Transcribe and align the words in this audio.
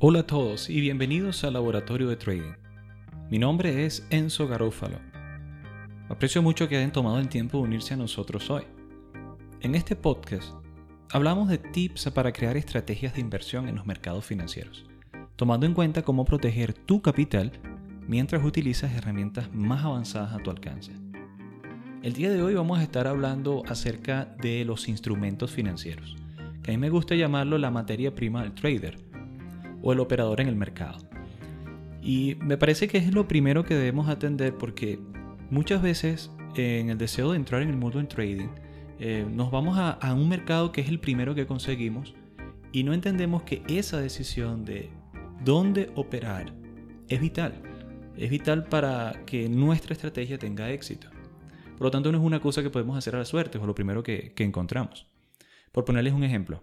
Hola 0.00 0.20
a 0.20 0.26
todos 0.26 0.68
y 0.70 0.80
bienvenidos 0.80 1.44
al 1.44 1.52
Laboratorio 1.52 2.08
de 2.08 2.16
Trading. 2.16 2.52
Mi 3.30 3.38
nombre 3.38 3.86
es 3.86 4.04
Enzo 4.10 4.48
Garofalo. 4.48 4.98
Aprecio 6.08 6.42
mucho 6.42 6.68
que 6.68 6.76
hayan 6.76 6.92
tomado 6.92 7.20
el 7.20 7.28
tiempo 7.28 7.58
de 7.58 7.64
unirse 7.64 7.94
a 7.94 7.96
nosotros 7.96 8.50
hoy. 8.50 8.64
En 9.60 9.76
este 9.76 9.94
podcast 9.94 10.52
hablamos 11.12 11.48
de 11.48 11.58
tips 11.58 12.10
para 12.10 12.32
crear 12.32 12.56
estrategias 12.56 13.14
de 13.14 13.20
inversión 13.20 13.68
en 13.68 13.76
los 13.76 13.86
mercados 13.86 14.24
financieros, 14.24 14.84
tomando 15.36 15.64
en 15.64 15.74
cuenta 15.74 16.02
cómo 16.02 16.24
proteger 16.24 16.74
tu 16.74 17.00
capital 17.00 17.52
mientras 18.08 18.44
utilizas 18.44 18.92
herramientas 18.92 19.48
más 19.54 19.84
avanzadas 19.84 20.34
a 20.34 20.42
tu 20.42 20.50
alcance. 20.50 20.90
El 22.02 22.14
día 22.14 22.30
de 22.30 22.42
hoy 22.42 22.54
vamos 22.54 22.80
a 22.80 22.82
estar 22.82 23.06
hablando 23.06 23.62
acerca 23.68 24.24
de 24.42 24.64
los 24.64 24.88
instrumentos 24.88 25.52
financieros, 25.52 26.16
que 26.64 26.72
a 26.72 26.74
mí 26.74 26.78
me 26.78 26.90
gusta 26.90 27.14
llamarlo 27.14 27.58
la 27.58 27.70
materia 27.70 28.12
prima 28.12 28.42
del 28.42 28.54
trader 28.54 29.03
o 29.84 29.92
el 29.92 30.00
operador 30.00 30.40
en 30.40 30.48
el 30.48 30.56
mercado. 30.56 30.98
Y 32.02 32.36
me 32.40 32.56
parece 32.56 32.88
que 32.88 32.98
es 32.98 33.12
lo 33.12 33.28
primero 33.28 33.64
que 33.64 33.74
debemos 33.74 34.08
atender 34.08 34.56
porque 34.56 34.98
muchas 35.50 35.82
veces 35.82 36.30
en 36.56 36.88
el 36.90 36.98
deseo 36.98 37.32
de 37.32 37.36
entrar 37.36 37.62
en 37.62 37.68
el 37.68 37.76
mundo 37.76 37.98
del 37.98 38.08
trading, 38.08 38.48
eh, 38.98 39.26
nos 39.30 39.50
vamos 39.50 39.76
a, 39.78 40.14
un 40.14 40.28
mercado 40.28 40.72
que 40.72 40.80
es 40.80 40.88
el 40.88 41.00
primero 41.00 41.34
que 41.34 41.46
conseguimos 41.46 42.14
y 42.72 42.84
no 42.84 42.94
entendemos 42.94 43.42
que 43.42 43.62
esa 43.68 44.00
decisión 44.00 44.64
de 44.64 44.90
dónde 45.44 45.90
operar 45.94 46.52
es 47.08 47.20
vital. 47.20 47.54
Es 48.16 48.30
vital 48.30 48.64
para 48.64 49.22
que 49.26 49.48
nuestra 49.48 49.92
estrategia 49.92 50.38
tenga 50.38 50.70
éxito. 50.70 51.08
Por 51.76 51.86
lo 51.86 51.90
tanto, 51.90 52.12
no 52.12 52.18
es 52.18 52.24
una 52.24 52.40
cosa 52.40 52.62
que 52.62 52.70
podemos 52.70 52.96
hacer 52.96 53.16
a 53.16 53.18
la 53.18 53.24
suerte, 53.24 53.58
o 53.58 53.66
lo 53.66 53.74
primero 53.74 54.02
que, 54.04 54.32
que 54.34 54.44
encontramos. 54.44 55.08
Por 55.72 55.84
ponerles 55.84 56.12
un 56.12 56.22
ejemplo. 56.22 56.62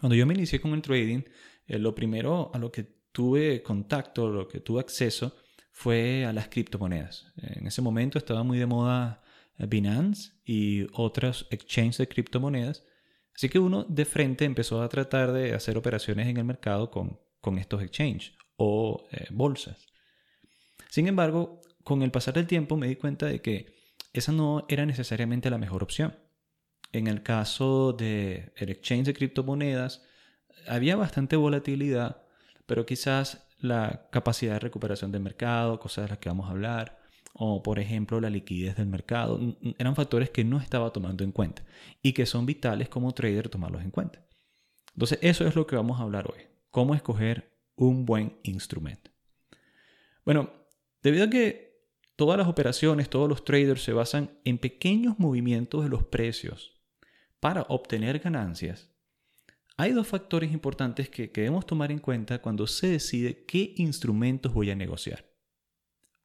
Cuando 0.00 0.14
yo 0.14 0.26
me 0.26 0.34
inicié 0.34 0.60
con 0.60 0.72
el 0.74 0.82
trading, 0.82 1.22
eh, 1.66 1.78
lo 1.78 1.94
primero 1.94 2.50
a 2.54 2.58
lo 2.58 2.70
que 2.70 2.84
tuve 3.12 3.62
contacto, 3.62 4.28
lo 4.28 4.46
que 4.46 4.60
tuve 4.60 4.80
acceso, 4.80 5.36
fue 5.72 6.24
a 6.24 6.32
las 6.32 6.48
criptomonedas. 6.48 7.32
En 7.36 7.66
ese 7.66 7.82
momento 7.82 8.18
estaba 8.18 8.42
muy 8.42 8.58
de 8.58 8.66
moda 8.66 9.22
eh, 9.58 9.66
Binance 9.66 10.32
y 10.44 10.86
otras 10.92 11.46
exchanges 11.50 11.98
de 11.98 12.08
criptomonedas. 12.08 12.84
Así 13.34 13.48
que 13.48 13.58
uno 13.58 13.84
de 13.84 14.04
frente 14.04 14.44
empezó 14.44 14.82
a 14.82 14.88
tratar 14.88 15.32
de 15.32 15.54
hacer 15.54 15.76
operaciones 15.76 16.26
en 16.26 16.36
el 16.36 16.44
mercado 16.44 16.90
con, 16.90 17.20
con 17.40 17.58
estos 17.58 17.82
exchanges 17.82 18.32
o 18.56 19.06
eh, 19.12 19.26
bolsas. 19.30 19.86
Sin 20.90 21.06
embargo, 21.06 21.60
con 21.84 22.02
el 22.02 22.10
pasar 22.10 22.34
del 22.34 22.46
tiempo 22.46 22.76
me 22.76 22.88
di 22.88 22.96
cuenta 22.96 23.26
de 23.26 23.40
que 23.40 23.66
esa 24.12 24.32
no 24.32 24.66
era 24.68 24.84
necesariamente 24.86 25.50
la 25.50 25.58
mejor 25.58 25.82
opción. 25.82 26.16
En 26.92 27.06
el 27.06 27.22
caso 27.22 27.92
del 27.92 28.52
el 28.56 28.70
exchange 28.70 29.06
de 29.06 29.14
criptomonedas, 29.14 30.02
había 30.66 30.96
bastante 30.96 31.36
volatilidad, 31.36 32.22
pero 32.66 32.86
quizás 32.86 33.46
la 33.58 34.08
capacidad 34.10 34.54
de 34.54 34.60
recuperación 34.60 35.12
del 35.12 35.22
mercado, 35.22 35.80
cosas 35.80 36.04
de 36.04 36.08
las 36.10 36.18
que 36.18 36.28
vamos 36.28 36.48
a 36.48 36.52
hablar, 36.52 36.98
o 37.34 37.62
por 37.62 37.78
ejemplo 37.78 38.20
la 38.20 38.30
liquidez 38.30 38.76
del 38.76 38.86
mercado, 38.86 39.38
eran 39.78 39.96
factores 39.96 40.30
que 40.30 40.44
no 40.44 40.58
estaba 40.58 40.92
tomando 40.92 41.24
en 41.24 41.32
cuenta 41.32 41.62
y 42.02 42.12
que 42.12 42.26
son 42.26 42.46
vitales 42.46 42.88
como 42.88 43.12
trader 43.12 43.48
tomarlos 43.48 43.82
en 43.82 43.90
cuenta. 43.90 44.24
Entonces 44.94 45.18
eso 45.22 45.46
es 45.46 45.54
lo 45.54 45.66
que 45.66 45.76
vamos 45.76 46.00
a 46.00 46.04
hablar 46.04 46.30
hoy, 46.32 46.42
cómo 46.70 46.94
escoger 46.94 47.56
un 47.76 48.06
buen 48.06 48.38
instrumento. 48.42 49.10
Bueno, 50.24 50.50
debido 51.02 51.24
a 51.24 51.30
que 51.30 51.86
todas 52.16 52.38
las 52.38 52.48
operaciones, 52.48 53.08
todos 53.08 53.28
los 53.28 53.44
traders 53.44 53.82
se 53.82 53.92
basan 53.92 54.38
en 54.44 54.58
pequeños 54.58 55.18
movimientos 55.18 55.84
de 55.84 55.90
los 55.90 56.02
precios 56.02 56.77
para 57.40 57.62
obtener 57.68 58.18
ganancias, 58.18 58.90
hay 59.76 59.92
dos 59.92 60.08
factores 60.08 60.52
importantes 60.52 61.08
que, 61.08 61.28
debemos 61.28 61.64
tomar 61.64 61.92
en 61.92 62.00
cuenta 62.00 62.42
cuando 62.42 62.66
se 62.66 62.88
decide 62.88 63.44
qué 63.44 63.74
instrumentos 63.76 64.52
voy 64.52 64.70
a 64.70 64.74
negociar. 64.74 65.24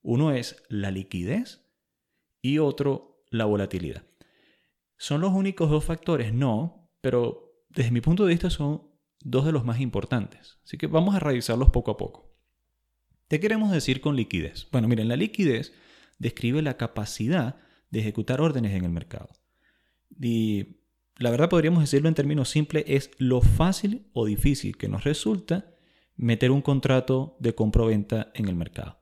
Uno 0.01 0.31
es 0.31 0.63
la 0.69 0.89
liquidez 0.89 1.61
y 2.41 2.57
otro 2.57 3.23
la 3.29 3.45
volatilidad. 3.45 4.03
¿Son 4.97 5.21
los 5.21 5.33
únicos 5.33 5.69
dos 5.69 5.85
factores? 5.85 6.33
No, 6.33 6.91
pero 6.99 7.63
desde 7.69 7.91
mi 7.91 8.01
punto 8.01 8.25
de 8.25 8.33
vista 8.33 8.49
son 8.49 8.89
dos 9.19 9.45
de 9.45 9.51
los 9.51 9.65
más 9.65 9.79
importantes. 9.79 10.59
Así 10.63 10.77
que 10.77 10.87
vamos 10.87 11.13
a 11.13 11.19
revisarlos 11.19 11.69
poco 11.69 11.91
a 11.91 11.97
poco. 11.97 12.35
¿Qué 13.29 13.39
queremos 13.39 13.71
decir 13.71 14.01
con 14.01 14.15
liquidez? 14.15 14.67
Bueno, 14.71 14.87
miren, 14.87 15.07
la 15.07 15.15
liquidez 15.15 15.73
describe 16.17 16.63
la 16.63 16.77
capacidad 16.77 17.57
de 17.91 17.99
ejecutar 17.99 18.41
órdenes 18.41 18.73
en 18.73 18.83
el 18.83 18.91
mercado. 18.91 19.29
Y 20.19 20.82
la 21.23 21.31
verdad 21.31 21.47
podríamos 21.47 21.81
decirlo 21.81 22.09
en 22.09 22.15
términos 22.15 22.49
simples, 22.49 22.83
es 22.85 23.11
lo 23.17 23.39
fácil 23.39 24.07
o 24.11 24.25
difícil 24.25 24.75
que 24.75 24.89
nos 24.89 25.05
resulta 25.05 25.73
meter 26.17 26.51
un 26.51 26.61
contrato 26.61 27.37
de 27.39 27.55
compra-venta 27.55 28.33
en 28.35 28.49
el 28.49 28.57
mercado. 28.57 28.99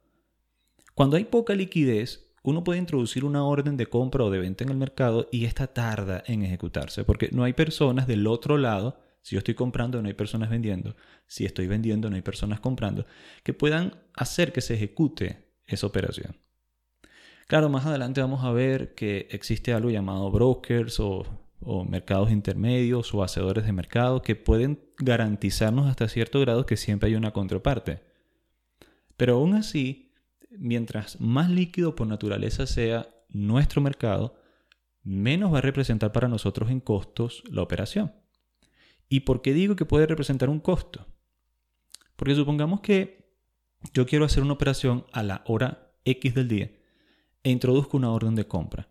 Cuando 0.93 1.17
hay 1.17 1.25
poca 1.25 1.55
liquidez, 1.55 2.31
uno 2.43 2.63
puede 2.63 2.77
introducir 2.77 3.25
una 3.25 3.43
orden 3.43 3.75
de 3.75 3.87
compra 3.87 4.23
o 4.23 4.29
de 4.29 4.37
venta 4.37 4.63
en 4.63 4.69
el 4.69 4.77
mercado 4.77 5.29
y 5.31 5.45
esta 5.45 5.65
tarda 5.73 6.23
en 6.27 6.43
ejecutarse, 6.43 7.03
porque 7.03 7.29
no 7.31 7.43
hay 7.43 7.53
personas 7.53 8.05
del 8.05 8.27
otro 8.27 8.59
lado, 8.59 8.99
si 9.23 9.33
yo 9.33 9.39
estoy 9.39 9.55
comprando 9.55 9.99
no 9.99 10.07
hay 10.07 10.13
personas 10.13 10.51
vendiendo, 10.51 10.95
si 11.25 11.45
estoy 11.45 11.65
vendiendo 11.65 12.07
no 12.07 12.17
hay 12.17 12.21
personas 12.21 12.59
comprando, 12.59 13.07
que 13.43 13.55
puedan 13.55 13.95
hacer 14.13 14.53
que 14.53 14.61
se 14.61 14.75
ejecute 14.75 15.55
esa 15.65 15.87
operación. 15.87 16.37
Claro, 17.47 17.67
más 17.69 17.87
adelante 17.87 18.21
vamos 18.21 18.45
a 18.45 18.51
ver 18.51 18.93
que 18.93 19.27
existe 19.31 19.73
algo 19.73 19.89
llamado 19.89 20.29
brokers 20.29 20.99
o 20.99 21.25
o 21.63 21.85
mercados 21.85 22.31
intermedios 22.31 23.13
o 23.13 23.23
hacedores 23.23 23.65
de 23.65 23.71
mercado 23.71 24.21
que 24.21 24.35
pueden 24.35 24.79
garantizarnos 24.97 25.87
hasta 25.87 26.07
cierto 26.07 26.39
grado 26.39 26.65
que 26.65 26.77
siempre 26.77 27.09
hay 27.09 27.15
una 27.15 27.31
contraparte. 27.31 28.01
Pero 29.17 29.35
aún 29.35 29.53
así, 29.53 30.11
mientras 30.49 31.19
más 31.21 31.49
líquido 31.49 31.95
por 31.95 32.07
naturaleza 32.07 32.65
sea 32.65 33.09
nuestro 33.29 33.81
mercado, 33.81 34.35
menos 35.03 35.53
va 35.53 35.59
a 35.59 35.61
representar 35.61 36.11
para 36.11 36.27
nosotros 36.27 36.69
en 36.69 36.79
costos 36.79 37.43
la 37.49 37.61
operación. 37.61 38.13
¿Y 39.09 39.21
por 39.21 39.41
qué 39.41 39.53
digo 39.53 39.75
que 39.75 39.85
puede 39.85 40.07
representar 40.07 40.49
un 40.49 40.59
costo? 40.59 41.05
Porque 42.15 42.35
supongamos 42.35 42.81
que 42.81 43.35
yo 43.93 44.05
quiero 44.05 44.25
hacer 44.25 44.43
una 44.43 44.53
operación 44.53 45.05
a 45.11 45.23
la 45.23 45.43
hora 45.47 45.91
X 46.05 46.33
del 46.35 46.47
día 46.47 46.71
e 47.43 47.49
introduzco 47.49 47.97
una 47.97 48.11
orden 48.11 48.35
de 48.35 48.47
compra. 48.47 48.90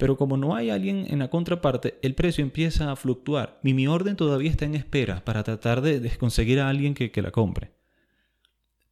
Pero 0.00 0.16
como 0.16 0.38
no 0.38 0.56
hay 0.56 0.70
alguien 0.70 1.04
en 1.10 1.18
la 1.18 1.28
contraparte, 1.28 1.98
el 2.00 2.14
precio 2.14 2.42
empieza 2.42 2.90
a 2.90 2.96
fluctuar. 2.96 3.60
Y 3.62 3.74
mi 3.74 3.86
orden 3.86 4.16
todavía 4.16 4.50
está 4.50 4.64
en 4.64 4.74
espera 4.74 5.22
para 5.26 5.44
tratar 5.44 5.82
de, 5.82 6.10
conseguir 6.16 6.58
a 6.58 6.70
alguien 6.70 6.94
que, 6.94 7.10
que 7.10 7.20
la 7.20 7.30
compre. 7.30 7.74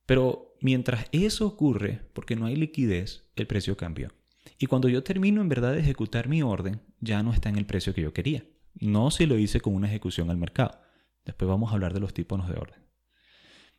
Pero 0.05 0.55
mientras 0.61 1.07
eso 1.11 1.47
ocurre, 1.47 2.03
porque 2.13 2.37
no 2.37 2.45
hay 2.45 2.57
liquidez, 2.57 3.25
el 3.37 3.47
precio 3.47 3.75
cambió. 3.75 4.13
Y 4.59 4.67
cuando 4.67 4.91
yo 4.91 5.03
termino 5.03 5.41
en 5.41 5.49
verdad 5.49 5.73
de 5.73 5.81
ejecutar 5.81 6.29
mi 6.29 6.43
orden, 6.43 6.83
ya 7.01 7.23
no 7.23 7.33
está 7.33 7.49
en 7.49 7.57
el 7.57 7.65
precio 7.65 7.95
que 7.95 8.03
yo 8.03 8.13
quería. 8.13 8.45
No 8.75 9.11
si 9.11 9.25
lo 9.25 9.39
hice 9.39 9.63
con 9.63 9.75
una 9.75 9.89
ejecución 9.89 10.29
al 10.29 10.37
mercado. 10.37 10.79
Después 11.25 11.49
vamos 11.49 11.71
a 11.71 11.75
hablar 11.75 11.95
de 11.95 12.01
los 12.01 12.13
tipos 12.13 12.47
de 12.47 12.53
orden. 12.53 12.83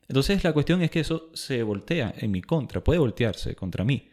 Entonces 0.07 0.43
la 0.43 0.53
cuestión 0.53 0.81
es 0.81 0.89
que 0.89 1.01
eso 1.01 1.29
se 1.35 1.61
voltea 1.61 2.11
en 2.17 2.31
mi 2.31 2.41
contra, 2.41 2.83
puede 2.83 2.97
voltearse 2.97 3.55
contra 3.55 3.85
mí 3.85 4.09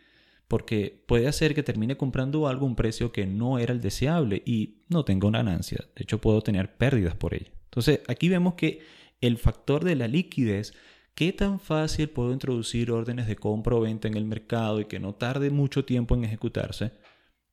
porque 0.48 1.04
puede 1.06 1.26
hacer 1.26 1.54
que 1.54 1.62
termine 1.62 1.96
comprando 1.96 2.46
algo 2.46 2.66
a 2.66 2.68
un 2.68 2.76
precio 2.76 3.12
que 3.12 3.26
no 3.26 3.58
era 3.58 3.72
el 3.72 3.80
deseable 3.80 4.42
y 4.46 4.82
no 4.88 5.04
tengo 5.04 5.30
ganancia. 5.30 5.84
De 5.94 6.02
hecho, 6.02 6.20
puedo 6.20 6.40
tener 6.42 6.76
pérdidas 6.76 7.14
por 7.14 7.34
ello. 7.34 7.52
Entonces, 7.64 8.00
aquí 8.08 8.28
vemos 8.28 8.54
que 8.54 8.80
el 9.20 9.38
factor 9.38 9.84
de 9.84 9.96
la 9.96 10.08
liquidez, 10.08 10.74
qué 11.14 11.32
tan 11.32 11.58
fácil 11.58 12.10
puedo 12.10 12.32
introducir 12.32 12.90
órdenes 12.90 13.26
de 13.26 13.36
compra 13.36 13.76
o 13.76 13.80
venta 13.80 14.08
en 14.08 14.16
el 14.16 14.24
mercado 14.24 14.80
y 14.80 14.84
que 14.84 15.00
no 15.00 15.14
tarde 15.14 15.50
mucho 15.50 15.84
tiempo 15.84 16.14
en 16.14 16.24
ejecutarse, 16.24 16.92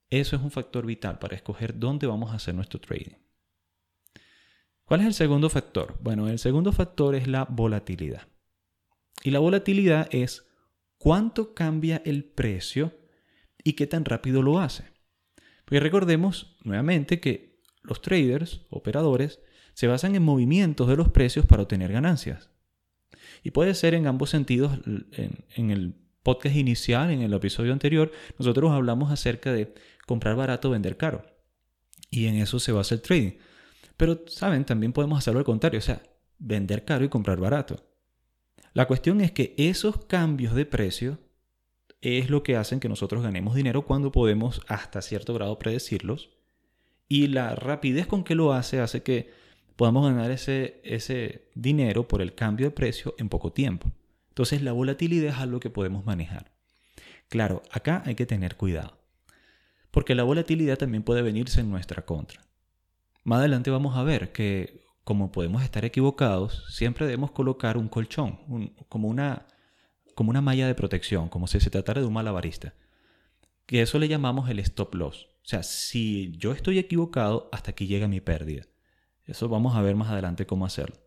eso 0.10 0.36
es 0.36 0.42
un 0.44 0.52
factor 0.52 0.86
vital 0.86 1.18
para 1.18 1.36
escoger 1.36 1.80
dónde 1.80 2.06
vamos 2.06 2.32
a 2.32 2.36
hacer 2.36 2.54
nuestro 2.54 2.80
trading. 2.80 3.16
¿Cuál 4.86 5.02
es 5.02 5.08
el 5.08 5.14
segundo 5.14 5.50
factor? 5.50 5.98
Bueno, 6.02 6.28
el 6.28 6.38
segundo 6.38 6.72
factor 6.72 7.16
es 7.16 7.28
la 7.28 7.46
volatilidad. 7.46 8.28
Y 9.24 9.32
la 9.32 9.40
volatilidad 9.40 10.08
es 10.12 10.46
cuánto 11.04 11.54
cambia 11.54 12.02
el 12.06 12.24
precio 12.24 12.98
y 13.62 13.74
qué 13.74 13.88
tan 13.88 14.06
rápido 14.06 14.42
lo 14.42 14.60
hace. 14.60 14.86
Porque 15.66 15.82
recordemos 15.82 16.56
nuevamente 16.64 17.20
que 17.20 17.60
los 17.82 18.02
traders, 18.02 18.62
operadores, 18.70 19.42
se 19.74 19.88
basan 19.88 20.16
en 20.16 20.24
movimientos 20.24 20.88
de 20.88 20.96
los 20.96 21.10
precios 21.10 21.46
para 21.46 21.64
obtener 21.64 21.92
ganancias. 21.92 22.52
Y 23.44 23.52
puede 23.52 23.74
ser 23.74 23.96
en 23.96 24.08
ambos 24.08 24.30
sentidos. 24.30 24.80
En, 24.86 25.72
el 25.72 25.94
podcast 26.24 26.56
inicial, 26.56 27.12
en 27.12 27.22
el 27.22 27.34
episodio 27.34 27.74
anterior, 27.74 28.10
nosotros 28.40 28.72
hablamos 28.72 29.12
acerca 29.12 29.52
de 29.52 29.74
comprar 30.08 30.38
barato, 30.38 30.70
vender 30.70 30.96
caro. 30.96 31.26
Y 32.10 32.28
en 32.28 32.36
eso 32.36 32.60
se 32.62 32.72
basa 32.72 32.96
el 32.96 33.02
trading. 33.02 33.34
Pero, 33.98 34.22
¿saben? 34.28 34.64
También 34.64 34.94
podemos 34.94 35.20
hacerlo 35.20 35.40
al 35.40 35.46
contrario, 35.46 35.80
o 35.80 35.84
sea, 35.84 36.02
vender 36.40 36.86
caro 36.86 37.04
y 37.04 37.10
comprar 37.10 37.42
barato. 37.42 37.93
La 38.74 38.88
cuestión 38.88 39.22
es 39.22 39.32
que 39.32 39.54
esos 39.58 40.06
cambios 40.06 40.56
de 40.56 40.66
precio 40.66 41.20
es 42.02 42.30
lo 42.30 42.44
que 42.44 42.58
hacen 42.58 42.80
que 42.80 42.90
nosotros 42.90 43.24
ganemos 43.24 43.56
dinero 43.56 43.86
cuando 43.86 44.12
podemos 44.12 44.62
hasta 44.68 45.02
cierto 45.02 45.34
grado 45.34 45.60
predecirlos. 45.60 46.32
Y 47.08 47.28
la 47.28 47.56
rapidez 47.56 48.08
con 48.08 48.24
que 48.24 48.36
lo 48.36 48.54
hace 48.54 48.80
hace 48.80 49.04
que 49.04 49.32
podamos 49.76 50.06
ganar 50.06 50.32
ese, 50.32 50.82
ese 50.84 51.50
dinero 51.54 52.08
por 52.08 52.22
el 52.22 52.36
cambio 52.36 52.68
de 52.68 52.72
precio 52.72 53.16
en 53.18 53.30
poco 53.30 53.54
tiempo. 53.54 53.92
Entonces 54.30 54.64
la 54.64 54.72
volatilidad 54.72 55.30
es 55.30 55.40
algo 55.40 55.60
que 55.60 55.70
podemos 55.70 56.06
manejar. 56.06 56.52
Claro, 57.30 57.62
acá 57.72 58.04
hay 58.06 58.16
que 58.16 58.26
tener 58.26 58.58
cuidado, 58.58 58.98
porque 59.92 60.16
la 60.16 60.24
volatilidad 60.24 60.78
también 60.78 61.04
puede 61.04 61.22
venirse 61.22 61.62
en 61.62 61.70
nuestra 61.70 62.06
contra. 62.06 62.42
Más 63.24 63.40
adelante 63.40 63.72
vamos 63.72 63.96
a 63.96 64.04
ver 64.04 64.32
que 64.32 64.84
como 65.04 65.32
podemos 65.32 65.64
estar 65.64 65.84
equivocados, 65.86 66.66
siempre 66.70 67.06
debemos 67.06 67.32
colocar 67.32 67.78
un 67.78 67.90
colchón, 67.90 68.74
como, 68.90 69.08
una, 69.08 69.48
como 70.16 70.30
una 70.30 70.42
malla 70.42 70.68
de 70.68 70.76
protección, 70.76 71.30
como 71.30 71.48
si 71.48 71.60
se 71.60 71.70
tratara 71.70 72.02
de 72.02 72.08
un 72.08 72.14
malabarista. 72.14 72.74
Que 73.66 73.82
eso 73.82 74.00
le 74.00 74.08
llamamos 74.08 74.50
el 74.50 74.60
stop 74.60 74.96
loss. 74.96 75.28
O 75.44 75.46
sea, 75.46 75.64
si 75.64 76.34
yo 76.38 76.54
estoy 76.54 76.80
equivocado, 76.80 77.50
hasta 77.52 77.72
aquí 77.72 77.88
llega 77.88 78.08
mi 78.08 78.22
pérdida. 78.22 78.64
Eso 79.26 79.50
vamos 79.50 79.76
a 79.76 79.82
ver 79.82 79.96
más 79.96 80.10
adelante 80.10 80.46
cómo 80.46 80.66
hacerlo. 80.66 80.98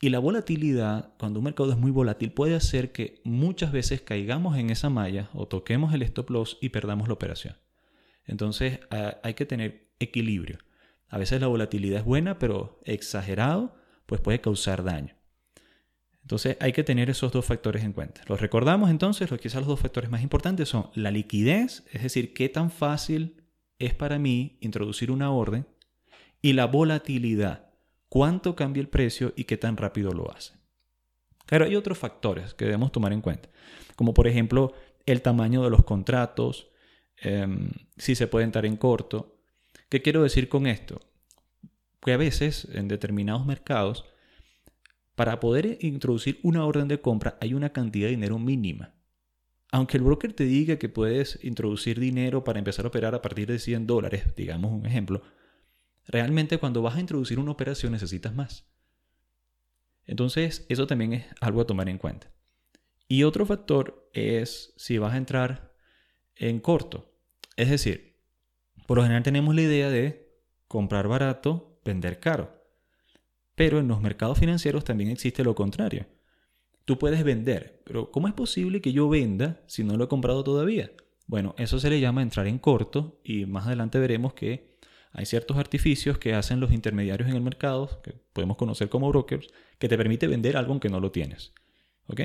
Y 0.00 0.10
la 0.10 0.18
volatilidad, 0.18 1.14
cuando 1.18 1.40
un 1.40 1.44
mercado 1.44 1.70
es 1.70 1.78
muy 1.78 1.90
volátil, 1.90 2.32
puede 2.32 2.54
hacer 2.54 2.92
que 2.92 3.20
muchas 3.24 3.72
veces 3.72 4.00
caigamos 4.00 4.56
en 4.58 4.70
esa 4.70 4.90
malla 4.90 5.30
o 5.32 5.46
toquemos 5.46 5.94
el 5.94 6.02
stop 6.02 6.30
loss 6.30 6.58
y 6.60 6.70
perdamos 6.70 7.08
la 7.08 7.14
operación. 7.14 7.56
Entonces 8.24 8.80
hay 9.22 9.34
que 9.34 9.46
tener 9.46 9.92
equilibrio. 9.98 10.58
A 11.08 11.18
veces 11.18 11.40
la 11.40 11.46
volatilidad 11.46 12.00
es 12.00 12.04
buena, 12.04 12.38
pero 12.38 12.80
exagerado, 12.84 13.74
pues 14.06 14.20
puede 14.20 14.40
causar 14.40 14.82
daño. 14.82 15.14
Entonces 16.22 16.56
hay 16.60 16.72
que 16.72 16.82
tener 16.82 17.08
esos 17.08 17.30
dos 17.30 17.44
factores 17.44 17.84
en 17.84 17.92
cuenta. 17.92 18.22
Los 18.26 18.40
recordamos 18.40 18.90
entonces, 18.90 19.30
los, 19.30 19.38
quizás 19.38 19.60
los 19.60 19.68
dos 19.68 19.80
factores 19.80 20.10
más 20.10 20.22
importantes 20.22 20.68
son 20.68 20.90
la 20.94 21.12
liquidez, 21.12 21.84
es 21.92 22.02
decir, 22.02 22.34
qué 22.34 22.48
tan 22.48 22.72
fácil 22.72 23.44
es 23.78 23.94
para 23.94 24.18
mí 24.18 24.58
introducir 24.60 25.12
una 25.12 25.30
orden, 25.30 25.68
y 26.42 26.54
la 26.54 26.66
volatilidad, 26.66 27.70
cuánto 28.08 28.56
cambia 28.56 28.80
el 28.80 28.88
precio 28.88 29.32
y 29.36 29.44
qué 29.44 29.56
tan 29.56 29.76
rápido 29.76 30.12
lo 30.12 30.34
hace. 30.34 30.54
Claro, 31.46 31.64
hay 31.64 31.76
otros 31.76 31.96
factores 31.96 32.54
que 32.54 32.64
debemos 32.64 32.90
tomar 32.90 33.12
en 33.12 33.20
cuenta, 33.20 33.48
como 33.94 34.12
por 34.12 34.26
ejemplo 34.26 34.72
el 35.06 35.22
tamaño 35.22 35.62
de 35.62 35.70
los 35.70 35.84
contratos, 35.84 36.68
em, 37.18 37.70
si 37.96 38.16
se 38.16 38.26
puede 38.26 38.44
entrar 38.44 38.66
en 38.66 38.76
corto, 38.76 39.35
¿Qué 39.88 40.02
quiero 40.02 40.22
decir 40.22 40.48
con 40.48 40.66
esto? 40.66 41.00
Que 42.00 42.12
a 42.12 42.16
veces 42.16 42.66
en 42.72 42.88
determinados 42.88 43.46
mercados, 43.46 44.04
para 45.14 45.38
poder 45.38 45.78
introducir 45.80 46.40
una 46.42 46.64
orden 46.64 46.88
de 46.88 47.00
compra 47.00 47.38
hay 47.40 47.54
una 47.54 47.72
cantidad 47.72 48.06
de 48.06 48.16
dinero 48.16 48.38
mínima. 48.38 48.94
Aunque 49.70 49.96
el 49.96 50.02
broker 50.02 50.32
te 50.32 50.44
diga 50.44 50.76
que 50.76 50.88
puedes 50.88 51.38
introducir 51.42 52.00
dinero 52.00 52.44
para 52.44 52.58
empezar 52.58 52.84
a 52.84 52.88
operar 52.88 53.14
a 53.14 53.22
partir 53.22 53.48
de 53.48 53.58
100 53.58 53.86
dólares, 53.86 54.34
digamos 54.36 54.72
un 54.72 54.86
ejemplo, 54.86 55.22
realmente 56.06 56.58
cuando 56.58 56.82
vas 56.82 56.96
a 56.96 57.00
introducir 57.00 57.38
una 57.38 57.52
operación 57.52 57.92
necesitas 57.92 58.34
más. 58.34 58.66
Entonces, 60.04 60.66
eso 60.68 60.86
también 60.86 61.12
es 61.12 61.26
algo 61.40 61.60
a 61.60 61.66
tomar 61.66 61.88
en 61.88 61.98
cuenta. 61.98 62.30
Y 63.08 63.22
otro 63.22 63.46
factor 63.46 64.08
es 64.12 64.72
si 64.76 64.98
vas 64.98 65.14
a 65.14 65.16
entrar 65.16 65.74
en 66.34 66.60
corto. 66.60 67.12
Es 67.56 67.70
decir, 67.70 68.15
por 68.86 68.98
lo 68.98 69.02
general 69.02 69.22
tenemos 69.22 69.54
la 69.54 69.62
idea 69.62 69.90
de 69.90 70.32
comprar 70.68 71.08
barato, 71.08 71.80
vender 71.84 72.20
caro. 72.20 72.62
Pero 73.54 73.78
en 73.78 73.88
los 73.88 74.00
mercados 74.00 74.38
financieros 74.38 74.84
también 74.84 75.10
existe 75.10 75.42
lo 75.42 75.54
contrario. 75.54 76.06
Tú 76.84 76.98
puedes 76.98 77.24
vender, 77.24 77.82
pero 77.84 78.10
¿cómo 78.12 78.28
es 78.28 78.34
posible 78.34 78.80
que 78.80 78.92
yo 78.92 79.08
venda 79.08 79.60
si 79.66 79.82
no 79.82 79.96
lo 79.96 80.04
he 80.04 80.08
comprado 80.08 80.44
todavía? 80.44 80.92
Bueno, 81.26 81.54
eso 81.58 81.80
se 81.80 81.90
le 81.90 81.98
llama 81.98 82.22
entrar 82.22 82.46
en 82.46 82.58
corto 82.58 83.20
y 83.24 83.46
más 83.46 83.66
adelante 83.66 83.98
veremos 83.98 84.34
que 84.34 84.76
hay 85.10 85.26
ciertos 85.26 85.56
artificios 85.56 86.18
que 86.18 86.34
hacen 86.34 86.60
los 86.60 86.72
intermediarios 86.72 87.28
en 87.28 87.34
el 87.34 87.42
mercado, 87.42 88.02
que 88.02 88.12
podemos 88.32 88.56
conocer 88.56 88.88
como 88.88 89.08
brokers, 89.08 89.48
que 89.78 89.88
te 89.88 89.96
permite 89.96 90.28
vender 90.28 90.56
algo 90.56 90.72
aunque 90.72 90.90
no 90.90 91.00
lo 91.00 91.10
tienes. 91.10 91.52
¿Ok? 92.06 92.20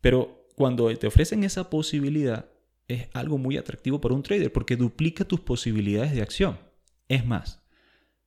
Pero 0.00 0.46
cuando 0.54 0.94
te 0.96 1.06
ofrecen 1.06 1.44
esa 1.44 1.68
posibilidad, 1.68 2.48
es 2.88 3.08
algo 3.12 3.38
muy 3.38 3.56
atractivo 3.56 4.00
para 4.00 4.14
un 4.14 4.22
trader 4.22 4.52
porque 4.52 4.76
duplica 4.76 5.24
tus 5.24 5.40
posibilidades 5.40 6.12
de 6.12 6.22
acción. 6.22 6.58
Es 7.08 7.26
más, 7.26 7.62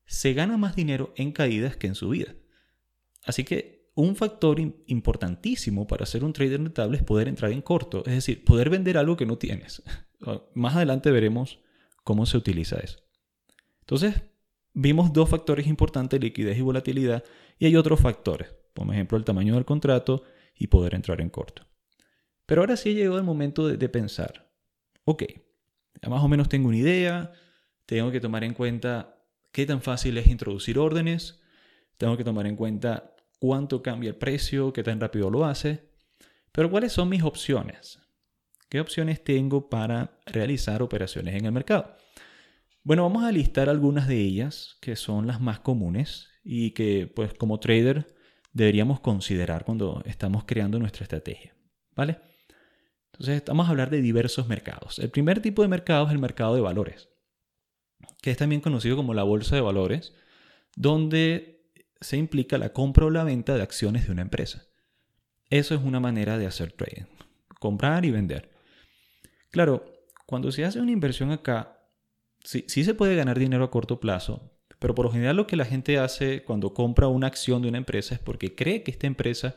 se 0.05 0.33
gana 0.33 0.57
más 0.57 0.75
dinero 0.75 1.13
en 1.15 1.31
caídas 1.31 1.77
que 1.77 1.87
en 1.87 1.95
subidas. 1.95 2.35
Así 3.23 3.43
que 3.43 3.91
un 3.95 4.15
factor 4.15 4.59
importantísimo 4.87 5.87
para 5.87 6.05
ser 6.05 6.23
un 6.23 6.33
trader 6.33 6.61
rentable 6.61 6.97
es 6.97 7.03
poder 7.03 7.27
entrar 7.27 7.51
en 7.51 7.61
corto, 7.61 8.03
es 8.05 8.13
decir, 8.13 8.43
poder 8.45 8.69
vender 8.69 8.97
algo 8.97 9.17
que 9.17 9.25
no 9.25 9.37
tienes. 9.37 9.83
Más 10.53 10.75
adelante 10.75 11.11
veremos 11.11 11.59
cómo 12.03 12.25
se 12.25 12.37
utiliza 12.37 12.77
eso. 12.79 12.99
Entonces, 13.81 14.21
vimos 14.73 15.13
dos 15.13 15.29
factores 15.29 15.67
importantes, 15.67 16.19
liquidez 16.21 16.57
y 16.57 16.61
volatilidad, 16.61 17.23
y 17.57 17.65
hay 17.65 17.75
otros 17.75 17.99
factores, 17.99 18.49
por 18.73 18.89
ejemplo, 18.91 19.17
el 19.17 19.25
tamaño 19.25 19.55
del 19.55 19.65
contrato 19.65 20.23
y 20.55 20.67
poder 20.67 20.95
entrar 20.95 21.21
en 21.21 21.29
corto. 21.29 21.65
Pero 22.45 22.61
ahora 22.61 22.77
sí 22.77 22.93
llegó 22.93 23.17
el 23.17 23.23
momento 23.23 23.67
de 23.67 23.89
pensar, 23.89 24.48
ok, 25.05 25.23
ya 26.01 26.09
más 26.09 26.23
o 26.23 26.27
menos 26.27 26.49
tengo 26.49 26.67
una 26.69 26.77
idea, 26.77 27.31
tengo 27.85 28.11
que 28.11 28.19
tomar 28.19 28.43
en 28.43 28.53
cuenta 28.53 29.17
qué 29.51 29.65
tan 29.65 29.81
fácil 29.81 30.17
es 30.17 30.27
introducir 30.27 30.77
órdenes, 30.77 31.41
tengo 31.97 32.17
que 32.17 32.23
tomar 32.23 32.47
en 32.47 32.55
cuenta 32.55 33.15
cuánto 33.39 33.81
cambia 33.81 34.09
el 34.09 34.15
precio, 34.15 34.73
qué 34.73 34.83
tan 34.83 34.99
rápido 34.99 35.29
lo 35.29 35.45
hace, 35.45 35.89
pero 36.51 36.69
¿cuáles 36.69 36.91
son 36.91 37.09
mis 37.09 37.23
opciones? 37.23 37.99
¿Qué 38.69 38.79
opciones 38.79 39.23
tengo 39.23 39.69
para 39.69 40.19
realizar 40.25 40.81
operaciones 40.81 41.35
en 41.35 41.45
el 41.45 41.51
mercado? 41.51 41.95
Bueno, 42.83 43.03
vamos 43.03 43.23
a 43.23 43.31
listar 43.31 43.69
algunas 43.69 44.07
de 44.07 44.17
ellas 44.17 44.77
que 44.81 44.95
son 44.95 45.27
las 45.27 45.41
más 45.41 45.59
comunes 45.59 46.29
y 46.43 46.71
que 46.71 47.07
pues 47.07 47.33
como 47.33 47.59
trader 47.59 48.15
deberíamos 48.53 48.99
considerar 48.99 49.65
cuando 49.65 50.01
estamos 50.05 50.45
creando 50.45 50.79
nuestra 50.79 51.03
estrategia, 51.03 51.55
¿vale? 51.95 52.19
Entonces, 53.19 53.43
vamos 53.47 53.67
a 53.67 53.71
hablar 53.71 53.89
de 53.89 54.01
diversos 54.01 54.47
mercados. 54.47 54.97
El 54.97 55.09
primer 55.09 55.41
tipo 55.41 55.61
de 55.61 55.67
mercado 55.67 56.05
es 56.05 56.13
el 56.13 56.19
mercado 56.19 56.55
de 56.55 56.61
valores, 56.61 57.09
que 58.21 58.31
es 58.31 58.37
también 58.37 58.61
conocido 58.61 58.95
como 58.95 59.13
la 59.13 59.23
bolsa 59.23 59.55
de 59.55 59.61
valores, 59.61 60.13
donde 60.77 61.69
se 61.99 62.15
implica 62.15 62.57
la 62.57 62.71
compra 62.71 63.07
o 63.07 63.09
la 63.09 63.25
venta 63.25 63.55
de 63.55 63.61
acciones 63.61 64.05
de 64.05 64.13
una 64.13 64.21
empresa. 64.21 64.67
Eso 65.49 65.75
es 65.75 65.81
una 65.81 65.99
manera 65.99 66.37
de 66.37 66.47
hacer 66.47 66.71
trading, 66.71 67.07
comprar 67.59 68.05
y 68.05 68.11
vender. 68.11 68.51
Claro, 69.51 69.83
cuando 70.25 70.49
se 70.53 70.63
hace 70.63 70.79
una 70.79 70.91
inversión 70.91 71.31
acá, 71.31 71.77
sí, 72.45 72.63
sí 72.69 72.85
se 72.85 72.93
puede 72.93 73.17
ganar 73.17 73.37
dinero 73.37 73.65
a 73.65 73.71
corto 73.71 73.99
plazo, 73.99 74.57
pero 74.79 74.95
por 74.95 75.07
lo 75.07 75.11
general 75.11 75.35
lo 75.35 75.45
que 75.45 75.57
la 75.57 75.65
gente 75.65 75.97
hace 75.97 76.43
cuando 76.45 76.73
compra 76.73 77.09
una 77.09 77.27
acción 77.27 77.61
de 77.61 77.67
una 77.67 77.79
empresa 77.79 78.15
es 78.15 78.21
porque 78.21 78.55
cree 78.55 78.81
que 78.83 78.91
esta 78.91 79.07
empresa 79.07 79.55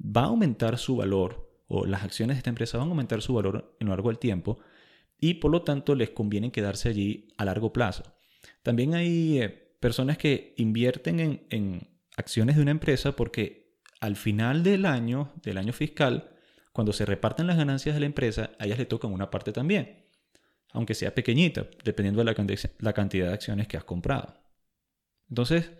va 0.00 0.22
a 0.22 0.26
aumentar 0.28 0.78
su 0.78 0.96
valor 0.96 1.51
o 1.68 1.86
las 1.86 2.02
acciones 2.02 2.36
de 2.36 2.38
esta 2.38 2.50
empresa 2.50 2.78
van 2.78 2.88
a 2.88 2.90
aumentar 2.90 3.22
su 3.22 3.34
valor 3.34 3.76
en 3.80 3.86
lo 3.86 3.92
largo 3.92 4.08
del 4.08 4.18
tiempo 4.18 4.58
y 5.18 5.34
por 5.34 5.50
lo 5.50 5.62
tanto 5.62 5.94
les 5.94 6.10
conviene 6.10 6.52
quedarse 6.52 6.88
allí 6.88 7.28
a 7.36 7.44
largo 7.44 7.72
plazo. 7.72 8.02
También 8.62 8.94
hay 8.94 9.40
eh, 9.40 9.48
personas 9.80 10.18
que 10.18 10.54
invierten 10.56 11.20
en, 11.20 11.46
en 11.50 11.88
acciones 12.16 12.56
de 12.56 12.62
una 12.62 12.70
empresa 12.72 13.12
porque 13.12 13.78
al 14.00 14.16
final 14.16 14.62
del 14.62 14.84
año, 14.84 15.32
del 15.42 15.58
año 15.58 15.72
fiscal, 15.72 16.32
cuando 16.72 16.92
se 16.92 17.06
reparten 17.06 17.46
las 17.46 17.56
ganancias 17.56 17.94
de 17.94 18.00
la 18.00 18.06
empresa, 18.06 18.50
a 18.58 18.64
ellas 18.64 18.78
le 18.78 18.86
tocan 18.86 19.12
una 19.12 19.30
parte 19.30 19.52
también, 19.52 20.06
aunque 20.72 20.94
sea 20.94 21.14
pequeñita, 21.14 21.66
dependiendo 21.84 22.24
de 22.24 22.24
la, 22.24 22.58
la 22.78 22.92
cantidad 22.92 23.28
de 23.28 23.34
acciones 23.34 23.68
que 23.68 23.76
has 23.76 23.84
comprado. 23.84 24.34
Entonces, 25.28 25.70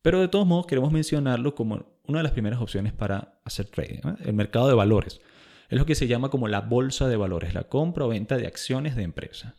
pero 0.00 0.20
de 0.20 0.28
todos 0.28 0.46
modos 0.46 0.66
queremos 0.66 0.90
mencionarlo 0.90 1.54
como 1.54 1.91
una 2.04 2.18
de 2.18 2.24
las 2.24 2.32
primeras 2.32 2.60
opciones 2.60 2.92
para 2.92 3.40
hacer 3.44 3.66
trading. 3.66 4.00
El 4.24 4.34
mercado 4.34 4.68
de 4.68 4.74
valores. 4.74 5.20
Es 5.68 5.78
lo 5.78 5.86
que 5.86 5.94
se 5.94 6.06
llama 6.06 6.30
como 6.30 6.48
la 6.48 6.60
bolsa 6.60 7.08
de 7.08 7.16
valores, 7.16 7.54
la 7.54 7.64
compra 7.64 8.04
o 8.04 8.08
venta 8.08 8.36
de 8.36 8.46
acciones 8.46 8.96
de 8.96 9.04
empresas. 9.04 9.54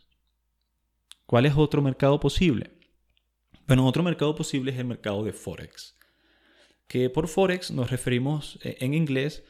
¿Cuál 1.26 1.46
es 1.46 1.54
otro 1.56 1.82
mercado 1.82 2.20
posible? 2.20 2.70
Bueno, 3.66 3.86
otro 3.86 4.02
mercado 4.02 4.34
posible 4.34 4.72
es 4.72 4.78
el 4.78 4.84
mercado 4.84 5.24
de 5.24 5.32
Forex. 5.32 5.96
Que 6.86 7.08
por 7.08 7.28
Forex 7.28 7.70
nos 7.70 7.90
referimos 7.90 8.58
eh, 8.62 8.76
en 8.80 8.92
inglés, 8.94 9.42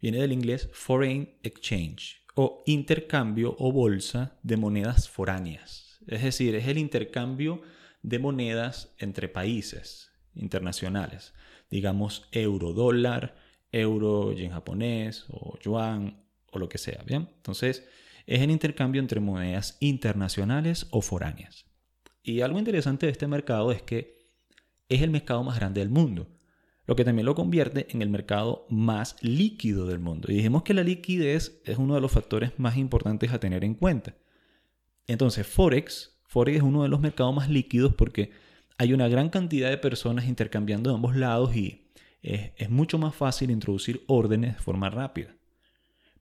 viene 0.00 0.18
del 0.18 0.32
inglés 0.32 0.68
Foreign 0.72 1.38
Exchange 1.42 2.20
o 2.34 2.62
intercambio 2.66 3.54
o 3.58 3.72
bolsa 3.72 4.38
de 4.42 4.56
monedas 4.56 5.08
foráneas. 5.08 5.98
Es 6.06 6.22
decir, 6.22 6.54
es 6.54 6.66
el 6.66 6.78
intercambio 6.78 7.62
de 8.02 8.18
monedas 8.18 8.94
entre 8.98 9.28
países 9.28 10.10
internacionales, 10.34 11.34
digamos 11.70 12.28
euro 12.32 12.72
dólar, 12.72 13.36
euro 13.72 14.32
yen 14.32 14.50
japonés 14.50 15.26
o 15.30 15.58
yuan 15.60 16.24
o 16.50 16.58
lo 16.58 16.68
que 16.68 16.78
sea, 16.78 17.02
¿bien? 17.06 17.28
Entonces, 17.36 17.88
es 18.26 18.40
el 18.40 18.50
intercambio 18.50 19.00
entre 19.00 19.20
monedas 19.20 19.76
internacionales 19.80 20.86
o 20.90 21.00
foráneas. 21.00 21.64
Y 22.22 22.42
algo 22.42 22.58
interesante 22.58 23.06
de 23.06 23.12
este 23.12 23.26
mercado 23.26 23.72
es 23.72 23.82
que 23.82 24.20
es 24.88 25.02
el 25.02 25.10
mercado 25.10 25.42
más 25.42 25.56
grande 25.58 25.80
del 25.80 25.90
mundo, 25.90 26.28
lo 26.86 26.96
que 26.96 27.04
también 27.04 27.26
lo 27.26 27.34
convierte 27.34 27.86
en 27.90 28.02
el 28.02 28.10
mercado 28.10 28.66
más 28.68 29.16
líquido 29.22 29.86
del 29.86 30.00
mundo. 30.00 30.30
Y 30.30 30.34
dijimos 30.34 30.64
que 30.64 30.74
la 30.74 30.82
liquidez 30.82 31.62
es 31.64 31.78
uno 31.78 31.94
de 31.94 32.00
los 32.00 32.10
factores 32.10 32.58
más 32.58 32.76
importantes 32.76 33.32
a 33.32 33.38
tener 33.38 33.64
en 33.64 33.74
cuenta. 33.74 34.16
Entonces, 35.06 35.46
Forex, 35.46 36.20
Forex 36.24 36.58
es 36.58 36.62
uno 36.62 36.82
de 36.82 36.88
los 36.88 37.00
mercados 37.00 37.34
más 37.34 37.48
líquidos 37.48 37.94
porque 37.94 38.32
hay 38.80 38.94
una 38.94 39.08
gran 39.08 39.28
cantidad 39.28 39.68
de 39.68 39.76
personas 39.76 40.24
intercambiando 40.24 40.88
de 40.88 40.96
ambos 40.96 41.14
lados 41.14 41.54
y 41.54 41.92
es, 42.22 42.52
es 42.56 42.70
mucho 42.70 42.96
más 42.96 43.14
fácil 43.14 43.50
introducir 43.50 44.02
órdenes 44.06 44.56
de 44.56 44.62
forma 44.62 44.88
rápida. 44.88 45.36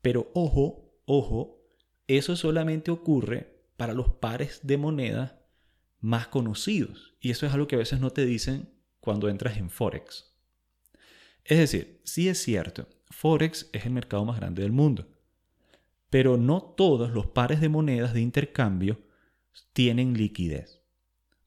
Pero 0.01 0.29
ojo, 0.33 0.99
ojo, 1.05 1.63
eso 2.05 2.35
solamente 2.35 2.91
ocurre 2.91 3.63
para 3.77 3.93
los 3.93 4.09
pares 4.09 4.59
de 4.63 4.75
monedas 4.75 5.35
más 6.01 6.27
conocidos. 6.27 7.15
Y 7.21 7.31
eso 7.31 7.45
es 7.45 7.53
algo 7.53 7.65
que 7.65 7.75
a 7.75 7.79
veces 7.79 8.01
no 8.01 8.09
te 8.09 8.25
dicen 8.25 8.67
cuando 8.99 9.29
entras 9.29 9.55
en 9.55 9.69
Forex. 9.69 10.35
Es 11.45 11.59
decir, 11.59 12.01
sí 12.03 12.27
es 12.27 12.43
cierto, 12.43 12.89
Forex 13.09 13.69
es 13.71 13.85
el 13.85 13.93
mercado 13.93 14.25
más 14.25 14.37
grande 14.37 14.63
del 14.63 14.73
mundo. 14.73 15.07
Pero 16.09 16.35
no 16.35 16.61
todos 16.61 17.11
los 17.11 17.27
pares 17.27 17.61
de 17.61 17.69
monedas 17.69 18.13
de 18.13 18.19
intercambio 18.19 18.99
tienen 19.71 20.13
liquidez. 20.15 20.78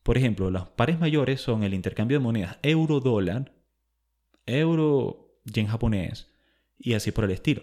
Por 0.03 0.19
ejemplo, 0.19 0.51
los 0.51 0.69
pares 0.69 0.99
mayores 0.99 1.41
son 1.41 1.63
el 1.63 1.75
intercambio 1.75 2.19
de 2.19 2.25
monedas 2.25 2.59
euro-dólar, 2.63 3.53
euro-yen 4.47 5.67
japonés 5.69 6.29
y 6.79 6.95
así 6.95 7.13
por 7.13 7.25
el 7.25 7.31
estilo. 7.31 7.63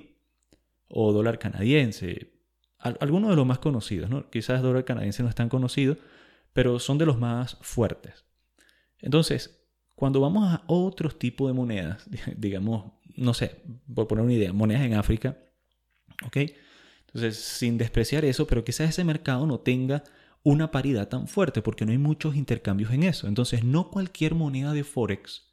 O 0.87 1.11
dólar 1.11 1.37
canadiense. 1.39 2.33
Algunos 2.77 3.31
de 3.31 3.35
los 3.35 3.45
más 3.45 3.59
conocidos, 3.59 4.09
¿no? 4.09 4.29
Quizás 4.29 4.61
dólar 4.61 4.85
canadiense 4.85 5.21
no 5.21 5.29
es 5.29 5.35
tan 5.35 5.49
conocido, 5.49 5.97
pero 6.53 6.79
son 6.79 6.97
de 6.97 7.05
los 7.05 7.19
más 7.19 7.57
fuertes. 7.61 8.25
Entonces, 8.99 9.59
cuando 9.95 10.21
vamos 10.21 10.53
a 10.53 10.63
otros 10.67 11.19
tipos 11.19 11.49
de 11.49 11.53
monedas, 11.53 12.07
digamos, 12.37 12.93
no 13.15 13.33
sé, 13.33 13.61
por 13.93 14.07
poner 14.07 14.23
una 14.23 14.33
idea, 14.33 14.53
monedas 14.53 14.83
en 14.83 14.93
África, 14.93 15.37
¿ok? 16.25 16.37
Entonces, 17.07 17.37
sin 17.37 17.77
despreciar 17.77 18.23
eso, 18.23 18.47
pero 18.47 18.63
quizás 18.63 18.89
ese 18.89 19.03
mercado 19.03 19.45
no 19.45 19.59
tenga 19.59 20.03
una 20.43 20.71
paridad 20.71 21.07
tan 21.09 21.27
fuerte 21.27 21.61
porque 21.61 21.85
no 21.85 21.91
hay 21.91 21.97
muchos 21.97 22.35
intercambios 22.35 22.91
en 22.91 23.03
eso. 23.03 23.27
Entonces, 23.27 23.63
no 23.63 23.89
cualquier 23.89 24.35
moneda 24.35 24.73
de 24.73 24.83
Forex 24.83 25.49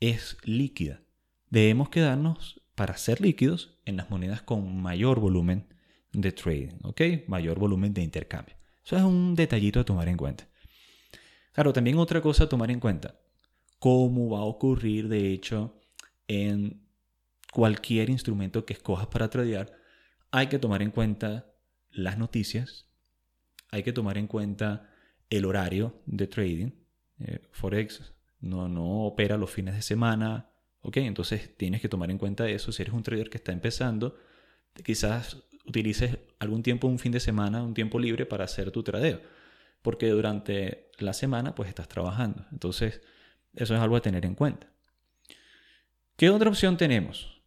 es 0.00 0.36
líquida. 0.44 1.02
Debemos 1.48 1.88
quedarnos 1.88 2.60
para 2.74 2.96
ser 2.96 3.20
líquidos 3.20 3.78
en 3.84 3.96
las 3.96 4.10
monedas 4.10 4.42
con 4.42 4.80
mayor 4.80 5.20
volumen 5.20 5.66
de 6.12 6.32
trading, 6.32 6.78
¿ok? 6.82 7.00
Mayor 7.28 7.58
volumen 7.58 7.92
de 7.92 8.02
intercambio. 8.02 8.56
Eso 8.84 8.96
es 8.96 9.02
un 9.02 9.34
detallito 9.34 9.80
a 9.80 9.84
tomar 9.84 10.08
en 10.08 10.16
cuenta. 10.16 10.48
Claro, 11.52 11.72
también 11.72 11.98
otra 11.98 12.20
cosa 12.20 12.44
a 12.44 12.48
tomar 12.48 12.70
en 12.70 12.80
cuenta. 12.80 13.20
Cómo 13.78 14.30
va 14.30 14.40
a 14.40 14.44
ocurrir, 14.44 15.08
de 15.08 15.32
hecho, 15.32 15.80
en 16.28 16.86
cualquier 17.52 18.10
instrumento 18.10 18.64
que 18.64 18.72
escojas 18.72 19.08
para 19.08 19.30
tradear, 19.30 19.72
hay 20.30 20.46
que 20.46 20.58
tomar 20.58 20.82
en 20.82 20.90
cuenta 20.90 21.52
las 21.90 22.18
noticias, 22.18 22.89
hay 23.70 23.82
que 23.82 23.92
tomar 23.92 24.18
en 24.18 24.26
cuenta 24.26 24.90
el 25.28 25.44
horario 25.44 25.94
de 26.06 26.26
trading. 26.26 26.70
Eh, 27.20 27.40
Forex 27.52 28.12
no, 28.40 28.68
no 28.68 29.04
opera 29.04 29.36
los 29.36 29.50
fines 29.50 29.74
de 29.74 29.82
semana, 29.82 30.50
¿ok? 30.82 30.98
Entonces 30.98 31.56
tienes 31.56 31.80
que 31.80 31.88
tomar 31.88 32.10
en 32.10 32.18
cuenta 32.18 32.48
eso. 32.48 32.72
Si 32.72 32.82
eres 32.82 32.94
un 32.94 33.02
trader 33.02 33.30
que 33.30 33.38
está 33.38 33.52
empezando, 33.52 34.16
quizás 34.84 35.42
utilices 35.66 36.18
algún 36.38 36.62
tiempo, 36.62 36.88
un 36.88 36.98
fin 36.98 37.12
de 37.12 37.20
semana, 37.20 37.62
un 37.62 37.74
tiempo 37.74 37.98
libre 37.98 38.26
para 38.26 38.44
hacer 38.44 38.70
tu 38.70 38.82
tradeo. 38.82 39.20
Porque 39.82 40.08
durante 40.08 40.90
la 40.98 41.12
semana 41.12 41.54
pues 41.54 41.68
estás 41.68 41.88
trabajando. 41.88 42.44
Entonces 42.52 43.00
eso 43.54 43.74
es 43.74 43.80
algo 43.80 43.96
a 43.96 44.02
tener 44.02 44.24
en 44.24 44.34
cuenta. 44.34 44.68
¿Qué 46.16 46.30
otra 46.30 46.50
opción 46.50 46.76
tenemos? 46.76 47.40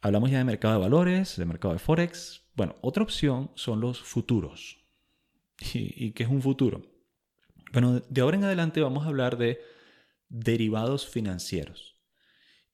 Hablamos 0.00 0.30
ya 0.30 0.38
de 0.38 0.44
mercado 0.44 0.74
de 0.74 0.80
valores, 0.80 1.36
de 1.36 1.44
mercado 1.44 1.74
de 1.74 1.80
Forex. 1.80 2.42
Bueno, 2.54 2.76
otra 2.80 3.02
opción 3.02 3.50
son 3.54 3.80
los 3.80 4.00
futuros. 4.00 4.85
¿Y, 5.60 6.12
qué 6.12 6.22
es 6.24 6.28
un 6.28 6.42
futuro? 6.42 6.82
Bueno, 7.72 8.00
de 8.00 8.20
ahora 8.20 8.36
en 8.36 8.44
adelante 8.44 8.80
vamos 8.80 9.04
a 9.04 9.08
hablar 9.08 9.38
de 9.38 9.60
derivados 10.28 11.06
financieros. 11.06 11.96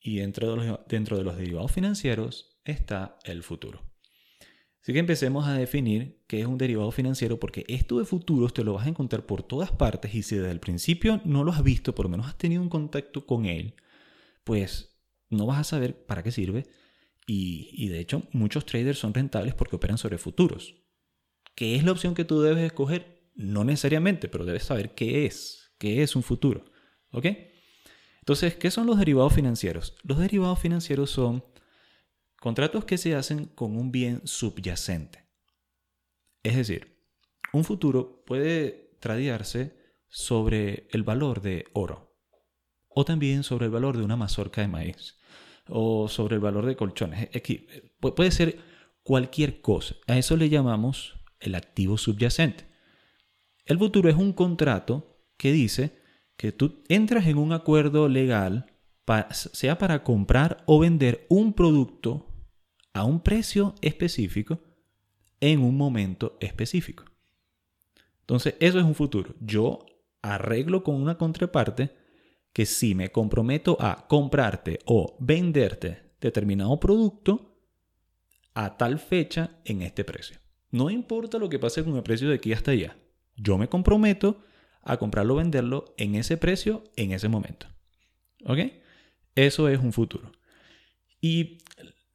Y 0.01 0.17
dentro 0.17 0.51
de 0.51 0.57
los, 0.57 0.81
dentro 0.89 1.17
de 1.17 1.25
los 1.25 1.37
derivados 1.37 1.73
financieros 1.73 2.59
está 2.65 3.19
el 3.25 3.43
futuro. 3.43 3.83
Así 4.83 4.93
que 4.93 4.99
empecemos 4.99 5.47
a 5.47 5.55
definir 5.55 6.25
qué 6.27 6.41
es 6.41 6.47
un 6.47 6.59
derivado 6.59 6.91
financiero 6.91 7.39
porque 7.39 7.65
esto 7.69 8.01
de 8.01 8.05
futuros 8.05 8.53
te 8.53 8.65
lo 8.65 8.75
vas 8.75 8.87
a 8.87 8.89
encontrar 8.89 9.27
por 9.27 9.45
todas 9.45 9.71
partes 9.71 10.13
y 10.13 10.25
si 10.25 10.35
desde 10.35 10.51
el 10.51 10.59
principio 10.59 11.21
no 11.25 11.45
lo 11.45 11.53
has 11.53 11.63
visto, 11.63 11.95
por 11.95 12.07
lo 12.07 12.11
menos 12.11 12.27
has 12.27 12.37
tenido 12.37 12.63
un 12.63 12.69
contacto 12.69 13.25
con 13.25 13.47
él, 13.47 13.75
pues 14.43 14.99
no 15.31 15.47
vas 15.47 15.61
a 15.61 15.65
saber 15.65 16.05
para 16.05 16.25
qué 16.25 16.33
sirve 16.33 16.67
y, 17.29 17.71
y 17.73 17.89
de 17.89 18.01
hecho 18.01 18.25
muchos 18.33 18.67
traders 18.67 18.99
son 18.99 19.15
rentables 19.15 19.55
porque 19.55 19.77
operan 19.77 19.99
sobre 19.99 20.19
futuros. 20.19 20.82
¿Qué 21.55 21.77
es 21.77 21.85
la 21.85 21.93
opción 21.93 22.15
que 22.15 22.25
tú 22.25 22.41
debes 22.41 22.65
escoger? 22.65 23.23
No 23.35 23.65
necesariamente, 23.65 24.29
pero 24.29 24.45
debes 24.45 24.65
saber 24.65 24.95
qué 24.95 25.27
es, 25.27 25.73
qué 25.79 26.03
es 26.03 26.17
un 26.17 26.23
futuro. 26.23 26.65
¿Ok? 27.11 27.27
Entonces, 28.21 28.55
¿qué 28.55 28.71
son 28.71 28.87
los 28.87 28.99
derivados 28.99 29.35
financieros? 29.35 29.97
Los 30.03 30.19
derivados 30.19 30.59
financieros 30.59 31.11
son 31.11 31.45
contratos 32.41 32.85
que 32.85 32.99
se 32.99 33.15
hacen 33.15 33.47
con 33.47 33.77
un 33.77 33.91
bien 33.91 34.21
subyacente. 34.25 35.27
Es 36.43 36.57
decir, 36.57 36.99
un 37.53 37.65
futuro 37.65 38.25
puede 38.25 38.97
tradearse 39.01 39.77
sobre 40.09 40.87
el 40.91 41.03
valor 41.03 41.43
de 41.43 41.67
oro 41.73 42.17
o 42.89 43.05
también 43.05 43.43
sobre 43.43 43.67
el 43.67 43.73
valor 43.73 43.97
de 43.97 44.05
una 44.05 44.17
mazorca 44.17 44.61
de 44.61 44.69
maíz 44.69 45.19
o 45.69 46.09
sobre 46.09 46.37
el 46.37 46.41
valor 46.41 46.67
de 46.67 46.77
colchones. 46.77 47.29
Puede 48.01 48.31
ser 48.31 48.59
cualquier 49.03 49.61
cosa. 49.61 49.97
A 50.07 50.19
eso 50.19 50.37
le 50.37 50.49
llamamos 50.49 51.15
el 51.43 51.55
activo 51.55 51.99
subyacente. 51.99 52.65
El 53.65 53.79
futuro 53.79 54.09
es 54.09 54.17
un 54.17 54.33
contrato 54.33 55.21
que 55.37 55.53
dice 55.53 55.97
que 56.37 56.53
tú 56.53 56.83
entras 56.89 57.27
en 57.27 57.39
un 57.39 57.53
acuerdo 57.53 58.09
legal, 58.09 58.67
sea 59.31 59.79
para 59.79 60.03
comprar 60.03 60.63
o 60.67 60.79
vender 60.79 61.27
un 61.29 61.53
producto 61.53 62.29
a 62.93 63.05
un 63.05 63.21
precio 63.21 63.75
específico 63.81 64.61
en 65.41 65.61
un 65.61 65.77
momento 65.77 66.37
específico. 66.41 67.05
Entonces, 68.21 68.55
eso 68.61 68.79
es 68.79 68.85
un 68.85 68.95
futuro. 68.95 69.35
Yo 69.41 69.85
arreglo 70.23 70.85
con 70.85 70.95
una 70.95 71.19
contraparte 71.19 71.97
que 72.53 72.67
si 72.67 72.95
me 72.95 73.11
comprometo 73.11 73.77
a 73.81 74.07
comprarte 74.07 74.79
o 74.85 75.17
venderte 75.21 76.13
determinado 76.21 76.79
producto 76.79 77.57
a 78.55 78.77
tal 78.77 78.99
fecha 78.99 79.61
en 79.65 79.83
este 79.83 80.05
precio. 80.05 80.42
No 80.73 80.91
importa 80.91 81.39
lo 81.39 81.49
que 81.49 81.59
pase 81.59 81.85
con 81.85 81.97
el 81.97 82.03
precio 82.03 82.29
de 82.29 82.35
aquí 82.35 82.53
hasta 82.53 82.73
allá. 82.73 82.97
Yo 83.37 83.59
me 83.59 83.69
comprometo 83.69 84.43
a 84.83 84.97
comprarlo 84.97 85.35
o 85.35 85.37
venderlo 85.37 85.95
en 85.97 86.17
ese 86.17 86.37
precio 86.37 86.83
en 86.97 87.13
ese 87.13 87.29
momento. 87.29 87.67
¿Ok? 88.45 88.59
Eso 89.35 89.69
es 89.69 89.79
un 89.79 89.93
futuro. 89.93 90.33
Y 91.21 91.59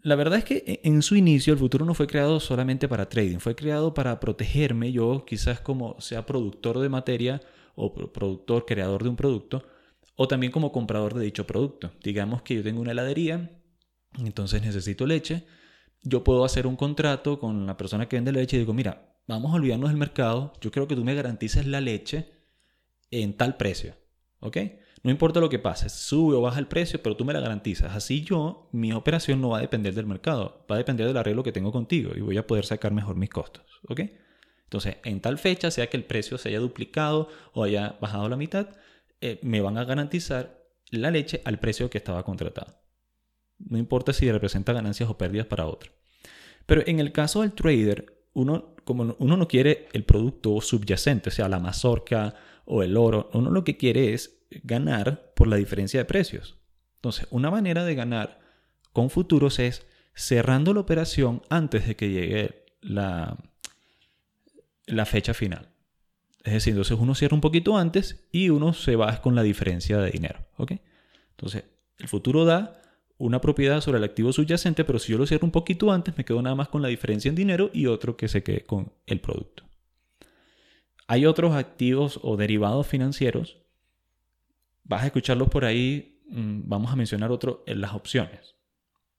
la 0.02 0.16
verdad 0.16 0.40
es 0.40 0.46
que 0.46 0.64
e, 0.66 0.82
en 0.84 1.02
su 1.02 1.16
inicio 1.16 1.54
el 1.54 1.60
futuro 1.60 1.86
no 1.86 1.94
fue 1.94 2.08
creado 2.08 2.40
solamente 2.40 2.88
para 2.88 3.10
trading, 3.10 3.38
fue 3.38 3.56
creado 3.56 3.94
para 3.94 4.20
protegerme 4.20 4.92
yo, 4.92 5.24
quizás 5.26 5.60
como 5.60 6.00
sea 6.02 6.26
productor 6.26 6.80
de 6.80 6.90
materia 6.90 7.42
o 7.76 7.94
productor, 7.94 8.66
creador 8.66 9.04
de 9.04 9.10
un 9.10 9.16
producto, 9.16 9.64
o 10.16 10.28
también 10.28 10.52
como 10.52 10.72
comprador 10.72 11.14
de 11.14 11.26
dicho 11.26 11.46
producto. 11.46 11.92
Digamos 12.04 12.42
que 12.42 12.56
yo 12.56 12.64
tengo 12.64 12.82
una 12.82 12.92
heladería, 12.92 13.52
entonces 14.18 14.62
necesito 14.64 15.06
leche, 15.06 15.46
yo 16.02 16.24
puedo 16.24 16.46
hacer 16.46 16.68
un 16.68 16.76
contrato 16.76 17.40
con 17.40 17.66
la 17.66 17.78
persona 17.78 18.08
que 18.08 18.16
vende 18.16 18.32
leche 18.32 18.58
y 18.58 18.60
digo, 18.60 18.74
mira, 18.74 19.18
vamos 19.28 19.52
a 19.52 19.56
olvidarnos 19.56 19.90
del 19.90 19.98
mercado, 19.98 20.54
yo 20.62 20.72
creo 20.72 20.88
que 20.88 20.96
tú 20.96 21.04
me 21.04 21.16
garantices 21.16 21.66
la 21.68 21.82
leche 21.82 22.32
en 23.12 23.36
tal 23.36 23.58
precio, 23.58 23.96
¿ok? 24.40 24.58
No 25.04 25.12
importa 25.12 25.40
lo 25.40 25.50
que 25.50 25.60
pase, 25.60 25.90
sube 25.90 26.36
o 26.36 26.42
baja 26.42 26.60
el 26.60 26.68
precio, 26.68 27.02
pero 27.02 27.16
tú 27.16 27.24
me 27.24 27.34
la 27.34 27.40
garantizas. 27.40 27.96
Así 27.96 28.24
yo, 28.24 28.68
mi 28.72 28.92
operación 28.94 29.40
no 29.40 29.50
va 29.50 29.60
a 29.60 29.62
depender 29.62 29.94
del 29.94 30.06
mercado, 30.06 30.66
va 30.70 30.76
a 30.76 30.80
depender 30.80 31.08
del 31.08 31.18
arreglo 31.18 31.44
que 31.44 31.52
tengo 31.52 31.72
contigo 31.72 32.12
y 32.16 32.22
voy 32.22 32.38
a 32.38 32.48
poder 32.48 32.66
sacar 32.66 32.92
mejor 32.92 33.16
mis 33.16 33.30
costos, 33.30 33.64
¿ok? 33.88 34.02
Entonces, 34.64 34.98
en 35.06 35.22
tal 35.22 35.38
fecha, 35.38 35.72
sea 35.72 35.88
que 35.88 35.98
el 35.98 36.04
precio 36.04 36.38
se 36.38 36.50
haya 36.50 36.60
duplicado 36.60 37.30
o 37.54 37.64
haya 37.64 37.98
bajado 38.02 38.28
la 38.28 38.36
mitad, 38.36 38.68
eh, 39.22 39.40
me 39.44 39.62
van 39.62 39.78
a 39.78 39.86
garantizar 39.86 40.66
la 40.92 41.10
leche 41.12 41.42
al 41.46 41.60
precio 41.60 41.90
que 41.90 41.98
estaba 41.98 42.24
contratado. 42.24 42.76
No 43.60 43.78
importa 43.78 44.14
si 44.14 44.32
representa 44.32 44.74
ganancias 44.74 45.10
o 45.10 45.18
pérdidas 45.18 45.48
para 45.48 45.68
otro. 45.68 45.92
Pero 46.66 46.84
en 46.86 47.00
el 47.00 47.12
caso 47.12 47.42
del 47.42 47.54
trader, 47.54 48.18
uno, 48.34 48.76
como 48.84 49.16
uno 49.20 49.38
no 49.38 49.48
quiere 49.48 49.88
el 49.94 50.04
producto 50.04 50.62
subyacente, 50.62 51.32
sea, 51.32 51.50
la 51.50 51.60
mazorca 51.60 52.36
o 52.66 52.84
el 52.84 52.98
oro, 52.98 53.30
uno 53.34 53.50
lo 53.50 53.64
que 53.64 53.78
quiere 53.78 54.14
es 54.14 54.40
ganar 54.64 55.34
por 55.36 55.48
la 55.48 55.56
diferencia 55.56 56.00
de 56.00 56.06
precios. 56.06 56.58
Entonces, 56.96 57.28
una 57.32 57.50
manera 57.50 57.84
de 57.86 57.96
ganar 57.96 58.40
con 58.92 59.10
futuros 59.10 59.60
es 59.60 59.86
cerrando 60.14 60.74
la 60.74 60.82
operación 60.82 61.42
antes 61.50 61.88
de 61.88 61.96
que 61.96 62.10
llegue 62.10 62.66
la, 62.82 63.38
la 64.88 65.06
fecha 65.06 65.34
final. 65.34 65.70
Es 66.44 66.54
decir, 66.54 66.72
entonces 66.72 66.98
uno 67.00 67.14
cierra 67.14 67.36
un 67.36 67.42
poquito 67.42 67.78
antes 67.78 68.26
y 68.32 68.50
uno 68.50 68.74
se 68.74 68.96
va 68.96 69.22
con 69.22 69.36
la 69.36 69.44
diferencia 69.44 69.98
de 69.98 70.12
dinero. 70.12 70.40
Entonces, 71.32 71.66
el 72.00 72.08
futuro 72.08 72.46
da 72.46 72.82
una 73.18 73.42
propiedad 73.42 73.82
sobre 73.82 73.98
el 73.98 74.04
activo 74.04 74.32
subyacente, 74.32 74.84
pero 74.84 75.00
si 75.00 75.12
yo 75.12 75.18
lo 75.18 75.26
cierro 75.26 75.46
un 75.46 75.52
poquito 75.52 75.92
antes, 75.92 76.18
me 76.18 76.26
quedo 76.26 76.42
nada 76.42 76.56
más 76.56 76.70
con 76.70 76.82
la 76.82 76.88
diferencia 76.88 77.30
en 77.30 77.36
dinero 77.36 77.70
y 77.74 77.88
otro 77.88 78.16
que 78.16 78.28
se 78.28 78.44
quede 78.44 78.62
con 78.62 78.94
el 79.06 79.20
producto. 79.20 79.64
Hay 81.08 81.26
otros 81.26 81.56
activos 81.56 82.20
o 82.22 82.38
derivados 82.38 82.86
financieros 82.86 83.58
vas 84.88 85.04
a 85.04 85.08
escucharlos 85.08 85.50
por 85.50 85.66
ahí, 85.66 86.22
mm, 86.30 86.62
vamos 86.66 86.92
a 86.92 86.96
mencionar 86.96 87.32
otro, 87.32 87.64
en 87.68 87.82
las 87.82 87.94
opciones. 87.94 88.56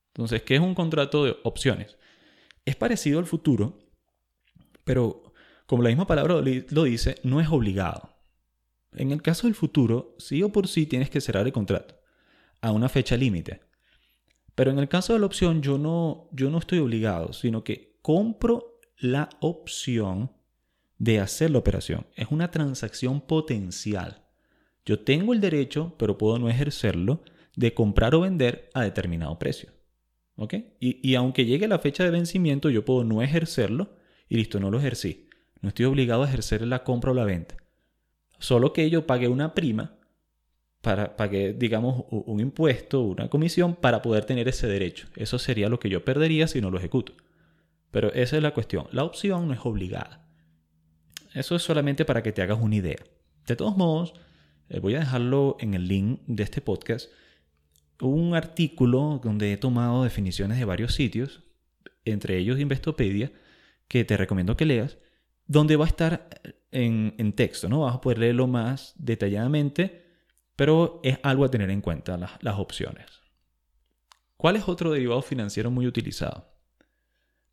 Entonces, 0.08 0.42
¿qué 0.42 0.56
es 0.56 0.60
un 0.60 0.74
contrato 0.74 1.24
de 1.24 1.36
opciones? 1.44 1.96
Es 2.64 2.76
parecido 2.76 3.18
al 3.18 3.26
futuro, 3.26 3.78
pero 4.84 5.32
como 5.66 5.82
la 5.82 5.90
misma 5.90 6.06
palabra 6.06 6.34
lo 6.34 6.84
dice, 6.84 7.16
no 7.22 7.40
es 7.40 7.48
obligado. 7.48 8.14
En 8.92 9.12
el 9.12 9.22
caso 9.22 9.46
del 9.46 9.54
futuro, 9.54 10.16
sí 10.18 10.42
o 10.42 10.50
por 10.50 10.66
sí 10.66 10.86
tienes 10.86 11.10
que 11.10 11.20
cerrar 11.20 11.46
el 11.46 11.52
contrato 11.52 11.94
a 12.60 12.72
una 12.72 12.88
fecha 12.88 13.16
límite. 13.16 13.60
Pero 14.58 14.72
en 14.72 14.80
el 14.80 14.88
caso 14.88 15.12
de 15.12 15.20
la 15.20 15.26
opción, 15.26 15.62
yo 15.62 15.78
no, 15.78 16.28
yo 16.32 16.50
no 16.50 16.58
estoy 16.58 16.80
obligado, 16.80 17.32
sino 17.32 17.62
que 17.62 17.96
compro 18.02 18.80
la 18.98 19.28
opción 19.38 20.32
de 20.98 21.20
hacer 21.20 21.52
la 21.52 21.58
operación. 21.58 22.08
Es 22.16 22.26
una 22.32 22.50
transacción 22.50 23.20
potencial. 23.20 24.24
Yo 24.84 24.98
tengo 24.98 25.32
el 25.32 25.40
derecho, 25.40 25.94
pero 25.96 26.18
puedo 26.18 26.40
no 26.40 26.48
ejercerlo, 26.48 27.22
de 27.54 27.72
comprar 27.72 28.16
o 28.16 28.22
vender 28.22 28.68
a 28.74 28.82
determinado 28.82 29.38
precio. 29.38 29.70
¿Ok? 30.34 30.54
Y, 30.80 31.08
y 31.08 31.14
aunque 31.14 31.44
llegue 31.44 31.68
la 31.68 31.78
fecha 31.78 32.02
de 32.02 32.10
vencimiento, 32.10 32.68
yo 32.68 32.84
puedo 32.84 33.04
no 33.04 33.22
ejercerlo 33.22 33.94
y 34.28 34.38
listo, 34.38 34.58
no 34.58 34.72
lo 34.72 34.80
ejercí. 34.80 35.28
No 35.60 35.68
estoy 35.68 35.84
obligado 35.84 36.24
a 36.24 36.28
ejercer 36.28 36.66
la 36.66 36.82
compra 36.82 37.12
o 37.12 37.14
la 37.14 37.24
venta. 37.24 37.54
Solo 38.40 38.72
que 38.72 38.90
yo 38.90 39.06
pague 39.06 39.28
una 39.28 39.54
prima, 39.54 39.97
para, 40.80 41.16
pagué, 41.16 41.52
digamos, 41.52 42.04
un 42.10 42.40
impuesto, 42.40 43.02
una 43.02 43.28
comisión 43.28 43.74
para 43.74 44.02
poder 44.02 44.24
tener 44.24 44.48
ese 44.48 44.66
derecho. 44.66 45.08
Eso 45.16 45.38
sería 45.38 45.68
lo 45.68 45.80
que 45.80 45.88
yo 45.88 46.04
perdería 46.04 46.46
si 46.46 46.60
no 46.60 46.70
lo 46.70 46.78
ejecuto. 46.78 47.14
Pero 47.90 48.12
esa 48.12 48.36
es 48.36 48.42
la 48.42 48.52
cuestión. 48.52 48.86
La 48.92 49.04
opción 49.04 49.48
no 49.48 49.54
es 49.54 49.60
obligada. 49.64 50.28
Eso 51.34 51.56
es 51.56 51.62
solamente 51.62 52.04
para 52.04 52.22
que 52.22 52.32
te 52.32 52.42
hagas 52.42 52.58
una 52.60 52.76
idea. 52.76 52.98
De 53.46 53.56
todos 53.56 53.76
modos, 53.76 54.14
eh, 54.68 54.80
voy 54.80 54.94
a 54.94 55.00
dejarlo 55.00 55.56
en 55.60 55.74
el 55.74 55.88
link 55.88 56.20
de 56.26 56.42
este 56.42 56.60
podcast. 56.60 57.10
Un 58.00 58.34
artículo 58.34 59.20
donde 59.22 59.52
he 59.52 59.56
tomado 59.56 60.04
definiciones 60.04 60.58
de 60.58 60.64
varios 60.64 60.94
sitios, 60.94 61.42
entre 62.04 62.38
ellos 62.38 62.60
Investopedia, 62.60 63.32
que 63.88 64.04
te 64.04 64.16
recomiendo 64.16 64.56
que 64.56 64.66
leas, 64.66 64.98
donde 65.46 65.76
va 65.76 65.86
a 65.86 65.88
estar 65.88 66.28
en, 66.70 67.32
texto, 67.32 67.68
¿no? 67.68 67.80
Vas 67.80 67.96
a 67.96 68.00
poder 68.00 68.18
leerlo 68.18 68.46
más 68.46 68.94
detalladamente, 68.98 70.07
pero 70.58 70.98
es 71.04 71.20
algo 71.22 71.44
a 71.44 71.52
tener 71.52 71.70
en 71.70 71.80
cuenta, 71.80 72.16
las, 72.16 72.58
opciones. 72.58 73.06
¿Cuál 74.36 74.56
es 74.56 74.66
otro 74.66 74.90
derivado 74.90 75.22
financiero 75.22 75.70
muy 75.70 75.86
utilizado? 75.86 76.50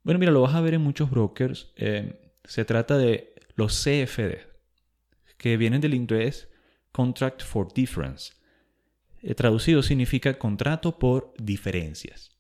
Bueno, 0.01 0.19
mira, 0.19 0.31
lo 0.31 0.41
vas 0.41 0.55
a 0.55 0.61
ver 0.61 0.73
en 0.73 0.81
muchos 0.81 1.11
brokers. 1.11 1.71
Eh, 1.75 2.33
se 2.45 2.65
trata 2.65 2.97
de 2.97 3.35
los 3.53 3.73
CFD, 3.83 4.39
que 5.37 5.55
vienen 5.55 5.81
del 5.81 5.93
inglés 5.93 6.49
Contract 6.91 7.43
for 7.43 7.71
Difference. 7.71 8.33
Eh, 9.21 9.35
traducido 9.35 9.83
significa 9.83 10.39
contrato 10.39 10.97
por 10.97 11.31
diferencias. 11.37 12.35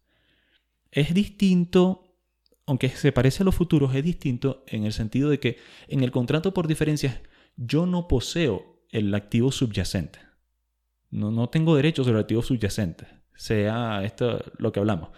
Es 0.89 1.13
distinto 1.13 2.01
aunque 2.65 2.89
se 2.89 3.11
parece 3.11 3.43
a 3.43 3.45
los 3.45 3.53
futuros, 3.53 3.93
es 3.93 4.03
distinto 4.03 4.63
en 4.65 4.85
el 4.85 4.93
sentido 4.93 5.29
de 5.29 5.39
que 5.39 5.57
en 5.87 6.01
el 6.01 6.09
contrato 6.09 6.55
por 6.55 6.67
diferencias 6.67 7.21
yo 7.55 7.85
no 7.85 8.07
poseo 8.07 8.81
el 8.89 9.13
activo 9.13 9.51
subyacente. 9.51 10.24
No, 11.11 11.31
no 11.31 11.49
tengo 11.49 11.75
derecho 11.75 12.03
sobre 12.03 12.17
el 12.17 12.21
activo 12.21 12.41
subyacente, 12.41 13.07
sea 13.35 14.03
esto 14.03 14.43
lo 14.57 14.71
que 14.71 14.79
hablamos, 14.79 15.09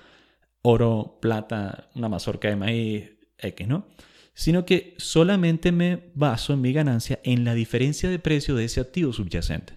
oro, 0.61 1.17
plata, 1.21 1.89
una 1.95 2.09
mazorca 2.09 2.49
de 2.49 2.55
maíz, 2.55 3.11
X, 3.37 3.67
¿no? 3.67 3.87
Sino 4.33 4.65
que 4.65 4.95
solamente 4.97 5.71
me 5.71 6.11
baso 6.13 6.53
en 6.53 6.61
mi 6.61 6.73
ganancia 6.73 7.19
en 7.23 7.43
la 7.43 7.53
diferencia 7.53 8.09
de 8.09 8.19
precio 8.19 8.55
de 8.55 8.65
ese 8.65 8.81
activo 8.81 9.13
subyacente. 9.13 9.73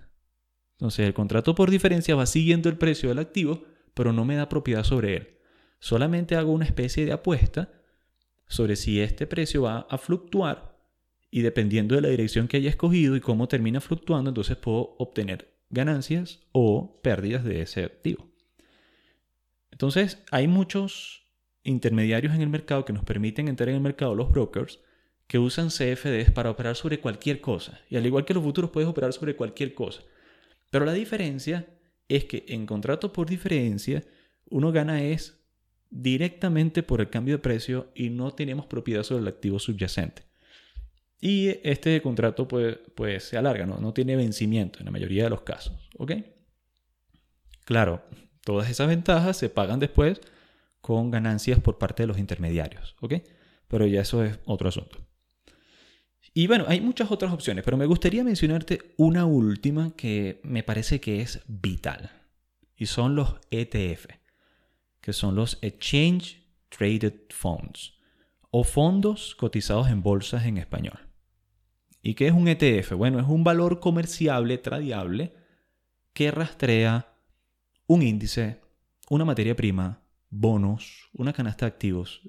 Entonces 0.72 1.06
el 1.06 1.14
contrato 1.14 1.54
por 1.54 1.70
diferencia 1.70 2.14
va 2.14 2.26
siguiendo 2.26 2.68
el 2.68 2.76
precio 2.76 3.08
del 3.08 3.18
activo, 3.18 3.64
pero 3.94 4.12
no 4.12 4.24
me 4.24 4.36
da 4.36 4.48
propiedad 4.48 4.84
sobre 4.84 5.16
él. 5.16 5.28
Solamente 5.78 6.36
hago 6.36 6.52
una 6.52 6.64
especie 6.64 7.04
de 7.04 7.12
apuesta 7.12 7.70
sobre 8.48 8.76
si 8.76 9.00
este 9.00 9.26
precio 9.26 9.62
va 9.62 9.86
a 9.88 9.98
fluctuar 9.98 10.78
y 11.30 11.42
dependiendo 11.42 11.94
de 11.94 12.00
la 12.02 12.08
dirección 12.08 12.48
que 12.48 12.56
haya 12.56 12.70
escogido 12.70 13.16
y 13.16 13.20
cómo 13.20 13.46
termina 13.46 13.80
fluctuando, 13.80 14.30
entonces 14.30 14.56
puedo 14.56 14.96
obtener 14.98 15.49
ganancias 15.70 16.40
o 16.52 17.00
pérdidas 17.02 17.44
de 17.44 17.62
ese 17.62 17.84
activo. 17.84 18.28
Entonces, 19.70 20.22
hay 20.30 20.46
muchos 20.46 21.24
intermediarios 21.62 22.34
en 22.34 22.42
el 22.42 22.48
mercado 22.48 22.84
que 22.84 22.92
nos 22.92 23.04
permiten 23.04 23.48
entrar 23.48 23.68
en 23.68 23.76
el 23.76 23.80
mercado, 23.80 24.14
los 24.14 24.30
brokers, 24.30 24.80
que 25.26 25.38
usan 25.38 25.68
CFDs 25.68 26.32
para 26.32 26.50
operar 26.50 26.74
sobre 26.76 27.00
cualquier 27.00 27.40
cosa. 27.40 27.80
Y 27.88 27.96
al 27.96 28.04
igual 28.04 28.24
que 28.24 28.34
los 28.34 28.42
futuros, 28.42 28.70
puedes 28.70 28.88
operar 28.88 29.12
sobre 29.12 29.36
cualquier 29.36 29.74
cosa. 29.74 30.02
Pero 30.70 30.84
la 30.84 30.92
diferencia 30.92 31.68
es 32.08 32.24
que 32.24 32.44
en 32.48 32.66
contrato 32.66 33.12
por 33.12 33.28
diferencia, 33.28 34.04
uno 34.48 34.72
gana 34.72 35.04
es 35.04 35.40
directamente 35.88 36.82
por 36.82 37.00
el 37.00 37.10
cambio 37.10 37.36
de 37.36 37.42
precio 37.42 37.90
y 37.94 38.10
no 38.10 38.32
tenemos 38.32 38.66
propiedad 38.66 39.02
sobre 39.02 39.22
el 39.22 39.28
activo 39.28 39.58
subyacente. 39.58 40.29
Y 41.20 41.48
este 41.68 42.00
contrato 42.00 42.48
pues, 42.48 42.78
pues 42.94 43.24
se 43.24 43.36
alarga, 43.36 43.66
¿no? 43.66 43.78
no 43.78 43.92
tiene 43.92 44.16
vencimiento 44.16 44.78
en 44.78 44.86
la 44.86 44.90
mayoría 44.90 45.24
de 45.24 45.30
los 45.30 45.42
casos. 45.42 45.90
¿ok? 45.98 46.12
Claro, 47.64 48.02
todas 48.42 48.70
esas 48.70 48.88
ventajas 48.88 49.36
se 49.36 49.50
pagan 49.50 49.80
después 49.80 50.20
con 50.80 51.10
ganancias 51.10 51.60
por 51.60 51.78
parte 51.78 52.02
de 52.02 52.06
los 52.06 52.18
intermediarios. 52.18 52.96
¿ok? 53.00 53.14
Pero 53.68 53.86
ya 53.86 54.00
eso 54.00 54.24
es 54.24 54.38
otro 54.46 54.68
asunto. 54.68 54.98
Y 56.32 56.46
bueno, 56.46 56.64
hay 56.68 56.80
muchas 56.80 57.10
otras 57.10 57.32
opciones, 57.32 57.64
pero 57.64 57.76
me 57.76 57.86
gustaría 57.86 58.24
mencionarte 58.24 58.94
una 58.96 59.26
última 59.26 59.94
que 59.96 60.40
me 60.42 60.62
parece 60.62 61.00
que 61.00 61.20
es 61.20 61.40
vital. 61.46 62.10
Y 62.76 62.86
son 62.86 63.14
los 63.14 63.34
ETF 63.50 64.20
que 65.00 65.12
son 65.12 65.34
los 65.34 65.58
Exchange 65.62 66.42
Traded 66.68 67.14
Funds 67.30 67.94
o 68.50 68.64
fondos 68.64 69.34
cotizados 69.34 69.88
en 69.88 70.02
bolsas 70.02 70.44
en 70.44 70.58
español. 70.58 71.09
¿Y 72.02 72.14
qué 72.14 72.28
es 72.28 72.32
un 72.32 72.48
ETF? 72.48 72.92
Bueno, 72.92 73.20
es 73.20 73.26
un 73.26 73.44
valor 73.44 73.80
comerciable 73.80 74.58
tradiable 74.58 75.34
que 76.12 76.30
rastrea 76.30 77.14
un 77.86 78.02
índice, 78.02 78.60
una 79.10 79.24
materia 79.24 79.54
prima, 79.54 80.02
bonos, 80.30 81.10
una 81.12 81.32
canasta 81.32 81.66
de 81.66 81.72
activos, 81.72 82.22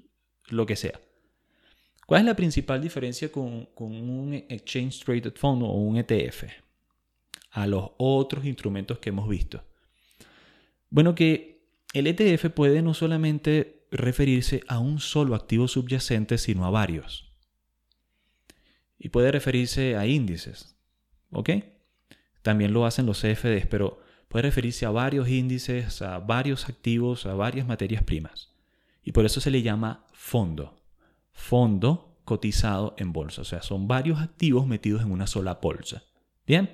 lo 0.48 0.66
que 0.66 0.76
sea. 0.76 1.00
¿Cuál 2.06 2.22
es 2.22 2.26
la 2.26 2.36
principal 2.36 2.82
diferencia 2.82 3.30
con, 3.30 3.66
con, 3.74 3.92
un 3.92 4.34
Exchange 4.34 5.04
Traded 5.04 5.34
Fund 5.34 5.62
o 5.62 5.72
un 5.72 5.96
ETF 5.96 6.44
a 7.52 7.66
los 7.66 7.92
otros 7.96 8.44
instrumentos 8.44 8.98
que 8.98 9.10
hemos 9.10 9.28
visto? 9.28 9.64
Bueno, 10.90 11.14
que 11.14 11.64
el 11.94 12.06
ETF 12.06 12.50
puede 12.50 12.82
no 12.82 12.92
solamente 12.92 13.86
referirse 13.90 14.62
a 14.68 14.78
un 14.78 15.00
solo 15.00 15.34
activo 15.34 15.68
subyacente, 15.68 16.38
sino 16.38 16.66
a 16.66 16.70
varios. 16.70 17.31
Y 19.04 19.08
puede 19.08 19.32
referirse 19.32 19.96
a 19.96 20.06
índices. 20.06 20.76
¿Ok? 21.32 21.50
También 22.42 22.72
lo 22.72 22.86
hacen 22.86 23.04
los 23.04 23.20
CFDs, 23.20 23.66
pero 23.66 24.00
puede 24.28 24.42
referirse 24.42 24.86
a 24.86 24.90
varios 24.90 25.28
índices, 25.28 26.02
a 26.02 26.20
varios 26.20 26.68
activos, 26.68 27.26
a 27.26 27.34
varias 27.34 27.66
materias 27.66 28.04
primas. 28.04 28.52
Y 29.02 29.10
por 29.10 29.24
eso 29.26 29.40
se 29.40 29.50
le 29.50 29.60
llama 29.60 30.06
fondo. 30.12 30.80
Fondo 31.32 32.20
cotizado 32.24 32.94
en 32.96 33.12
bolsa. 33.12 33.42
O 33.42 33.44
sea, 33.44 33.60
son 33.62 33.88
varios 33.88 34.20
activos 34.20 34.68
metidos 34.68 35.02
en 35.02 35.10
una 35.10 35.26
sola 35.26 35.58
bolsa. 35.60 36.04
Bien. 36.46 36.70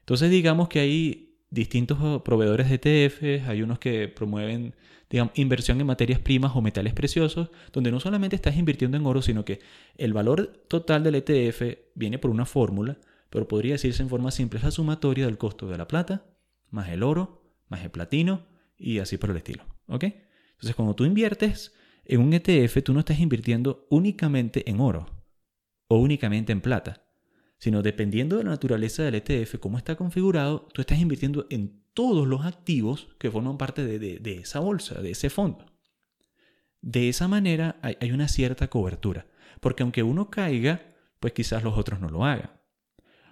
Entonces 0.00 0.30
digamos 0.30 0.68
que 0.68 0.80
hay 0.80 1.38
distintos 1.48 2.20
proveedores 2.24 2.68
de 2.68 3.06
ETF, 3.06 3.48
hay 3.48 3.62
unos 3.62 3.78
que 3.78 4.06
promueven 4.08 4.74
digamos, 5.10 5.38
inversión 5.38 5.80
en 5.80 5.86
materias 5.86 6.20
primas 6.20 6.52
o 6.54 6.60
metales 6.60 6.92
preciosos, 6.92 7.50
donde 7.72 7.90
no 7.90 8.00
solamente 8.00 8.36
estás 8.36 8.56
invirtiendo 8.56 8.96
en 8.96 9.06
oro, 9.06 9.22
sino 9.22 9.44
que 9.44 9.60
el 9.96 10.12
valor 10.12 10.64
total 10.68 11.02
del 11.02 11.16
ETF 11.16 11.78
viene 11.94 12.18
por 12.18 12.30
una 12.30 12.44
fórmula, 12.44 12.98
pero 13.30 13.48
podría 13.48 13.72
decirse 13.72 14.02
en 14.02 14.08
forma 14.08 14.30
simple, 14.30 14.58
es 14.58 14.64
la 14.64 14.70
sumatoria 14.70 15.26
del 15.26 15.38
costo 15.38 15.68
de 15.68 15.78
la 15.78 15.88
plata, 15.88 16.26
más 16.70 16.88
el 16.88 17.02
oro, 17.02 17.42
más 17.68 17.82
el 17.82 17.90
platino, 17.90 18.46
y 18.76 18.98
así 18.98 19.16
por 19.16 19.30
el 19.30 19.36
estilo. 19.36 19.64
¿Ok? 19.86 20.04
Entonces, 20.04 20.74
cuando 20.74 20.94
tú 20.94 21.04
inviertes 21.04 21.74
en 22.04 22.20
un 22.20 22.32
ETF, 22.32 22.82
tú 22.82 22.92
no 22.92 23.00
estás 23.00 23.20
invirtiendo 23.20 23.86
únicamente 23.90 24.68
en 24.70 24.80
oro 24.80 25.06
o 25.88 25.98
únicamente 25.98 26.52
en 26.52 26.60
plata 26.60 27.08
sino 27.58 27.82
dependiendo 27.82 28.36
de 28.36 28.44
la 28.44 28.50
naturaleza 28.50 29.02
del 29.02 29.16
ETF, 29.16 29.58
cómo 29.58 29.78
está 29.78 29.96
configurado, 29.96 30.68
tú 30.72 30.80
estás 30.80 31.00
invirtiendo 31.00 31.46
en 31.50 31.77
todos 31.98 32.28
los 32.28 32.44
activos 32.44 33.08
que 33.18 33.28
forman 33.28 33.58
parte 33.58 33.84
de, 33.84 34.32
esa 34.34 34.60
bolsa, 34.60 35.02
de 35.02 35.10
ese 35.10 35.30
fondo. 35.30 35.66
De 36.80 37.08
esa 37.08 37.26
manera 37.26 37.74
hay, 37.82 38.12
una 38.12 38.28
cierta 38.28 38.68
cobertura, 38.68 39.26
porque 39.58 39.82
aunque 39.82 40.04
uno 40.04 40.30
caiga, 40.30 40.80
pues 41.18 41.32
quizás 41.32 41.64
los 41.64 41.76
otros 41.76 41.98
no 41.98 42.08
lo 42.08 42.24
hagan. 42.24 42.52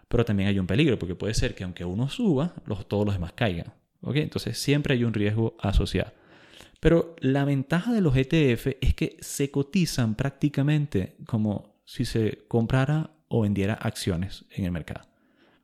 Pero 0.08 0.24
también 0.24 0.48
hay 0.48 0.58
un 0.58 0.66
peligro, 0.66 0.98
porque 0.98 1.14
puede 1.14 1.34
ser 1.34 1.54
que 1.54 1.62
aunque 1.62 1.84
uno 1.84 2.08
suba, 2.08 2.56
todos 2.88 3.06
los 3.06 3.14
demás 3.14 3.34
caigan. 3.34 3.72
Entonces 4.02 4.58
siempre 4.58 4.94
hay 4.94 5.04
un 5.04 5.14
riesgo 5.14 5.56
asociado. 5.60 6.12
Pero 6.80 7.14
la 7.20 7.44
ventaja 7.44 7.92
de 7.92 8.00
los 8.00 8.16
ETF 8.16 8.78
es 8.80 8.94
que 8.94 9.16
se 9.20 9.52
cotizan 9.52 10.16
prácticamente 10.16 11.14
como 11.24 11.76
si 11.84 12.04
se 12.04 12.46
comprara 12.48 13.12
o 13.28 13.42
vendiera 13.42 13.74
acciones 13.74 14.44
en 14.50 14.64
el 14.64 14.72
mercado. 14.72 15.06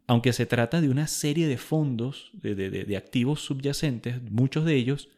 Aunque 0.06 0.32
se 0.32 0.46
trata 0.46 0.80
de 0.80 0.88
una 0.88 1.06
serie 1.06 1.46
de 1.46 1.56
fondos, 1.56 2.30
de, 2.34 2.96
activos 2.96 3.40
subyacentes, 3.40 4.22
muchos 4.22 4.64
de 4.64 4.74
ellos 4.74 5.08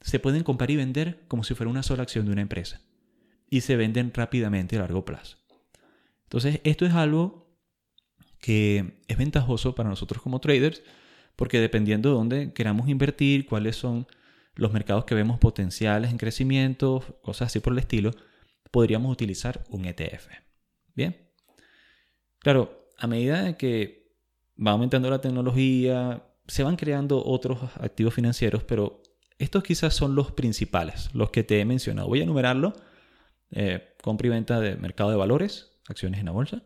se 0.00 0.18
pueden 0.18 0.42
comprar 0.42 0.70
y 0.70 0.76
vender 0.76 1.24
como 1.28 1.44
si 1.44 1.54
fuera 1.54 1.70
una 1.70 1.82
sola 1.82 2.02
acción 2.02 2.26
de 2.26 2.32
una 2.32 2.42
empresa. 2.42 2.80
Y 3.48 3.60
se 3.60 3.76
venden 3.76 4.12
rápidamente 4.12 4.76
a 4.76 4.80
largo 4.80 5.04
plazo. 5.04 5.38
Entonces, 6.24 6.60
esto 6.64 6.84
es 6.84 6.92
algo 6.92 7.46
que 8.40 9.00
es 9.08 9.16
ventajoso 9.16 9.74
para 9.74 9.88
nosotros 9.88 10.22
como 10.22 10.40
traders, 10.40 10.82
porque 11.36 11.60
dependiendo 11.60 12.08
de 12.08 12.14
dónde 12.14 12.52
queramos 12.52 12.88
invertir, 12.88 13.46
cuáles 13.46 13.76
son 13.76 14.06
los 14.54 14.72
mercados 14.72 15.04
que 15.04 15.14
vemos 15.14 15.38
potenciales 15.38 16.10
en 16.10 16.18
crecimiento, 16.18 17.20
cosas 17.22 17.46
así 17.46 17.60
por 17.60 17.72
el 17.72 17.78
estilo, 17.78 18.10
podríamos 18.70 19.12
utilizar 19.12 19.64
un 19.68 19.84
ETF. 19.84 20.28
Bien. 20.94 21.16
Claro, 22.40 22.88
a 22.98 23.06
medida 23.06 23.56
que 23.56 24.05
va 24.64 24.72
aumentando 24.72 25.10
la 25.10 25.20
tecnología, 25.20 26.22
se 26.46 26.62
van 26.62 26.76
creando 26.76 27.24
otros 27.24 27.58
activos 27.80 28.14
financieros, 28.14 28.64
pero 28.64 29.02
estos 29.38 29.62
quizás 29.62 29.94
son 29.94 30.14
los 30.14 30.32
principales, 30.32 31.10
los 31.12 31.30
que 31.30 31.42
te 31.42 31.60
he 31.60 31.64
mencionado. 31.64 32.08
Voy 32.08 32.20
a 32.20 32.24
enumerarlo. 32.24 32.74
Eh, 33.50 33.94
compra 34.02 34.26
y 34.26 34.30
venta 34.30 34.60
de 34.60 34.76
mercado 34.76 35.10
de 35.10 35.16
valores, 35.16 35.78
acciones 35.88 36.20
en 36.20 36.26
la 36.26 36.32
bolsa. 36.32 36.62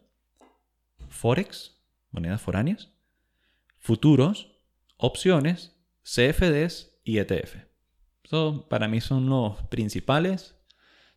Forex, 1.08 1.78
monedas 2.10 2.40
foráneas. 2.40 2.90
Futuros, 3.78 4.52
opciones, 4.96 5.76
CFDs 6.02 7.00
y 7.04 7.18
ETF. 7.18 7.56
Eso 8.24 8.66
para 8.68 8.88
mí 8.88 9.00
son 9.00 9.28
los 9.28 9.62
principales. 9.64 10.56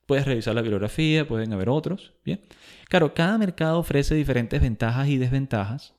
Puedes 0.07 0.25
revisar 0.25 0.55
la 0.55 0.61
bibliografía, 0.61 1.27
pueden 1.27 1.53
haber 1.53 1.69
otros. 1.69 2.13
Bien. 2.25 2.41
Claro, 2.89 3.13
cada 3.13 3.37
mercado 3.37 3.79
ofrece 3.79 4.15
diferentes 4.15 4.59
ventajas 4.61 5.07
y 5.07 5.17
desventajas. 5.17 5.93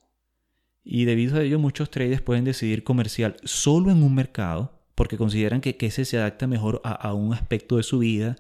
Y 0.84 1.06
debido 1.06 1.38
a 1.38 1.42
ello, 1.42 1.58
muchos 1.58 1.90
traders 1.90 2.20
pueden 2.20 2.44
decidir 2.44 2.84
comercial 2.84 3.36
solo 3.42 3.90
en 3.90 4.02
un 4.02 4.14
mercado 4.14 4.84
porque 4.94 5.16
consideran 5.16 5.60
que, 5.60 5.76
ese 5.80 6.04
se 6.04 6.18
adapta 6.18 6.46
mejor 6.46 6.80
a, 6.84 7.12
un 7.14 7.32
aspecto 7.32 7.76
de 7.76 7.82
su 7.82 7.98
vida. 7.98 8.36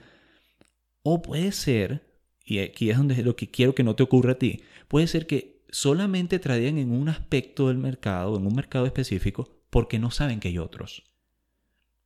O 1.02 1.22
puede 1.22 1.52
ser, 1.52 2.06
y 2.44 2.60
aquí 2.60 2.90
es 2.90 2.96
donde 2.96 3.22
lo 3.22 3.36
que 3.36 3.50
quiero 3.50 3.74
que 3.74 3.82
no 3.82 3.96
te 3.96 4.02
ocurra 4.02 4.32
a 4.32 4.38
ti, 4.38 4.62
puede 4.88 5.06
ser 5.06 5.26
que 5.26 5.64
solamente 5.70 6.38
tradean 6.38 6.78
en 6.78 6.92
un 6.92 7.08
aspecto 7.08 7.68
del 7.68 7.78
mercado, 7.78 8.36
en 8.36 8.46
un 8.46 8.54
mercado 8.54 8.86
específico, 8.86 9.62
porque 9.70 9.98
no 9.98 10.10
saben 10.10 10.38
que 10.38 10.48
hay 10.48 10.58
otros. 10.58 11.02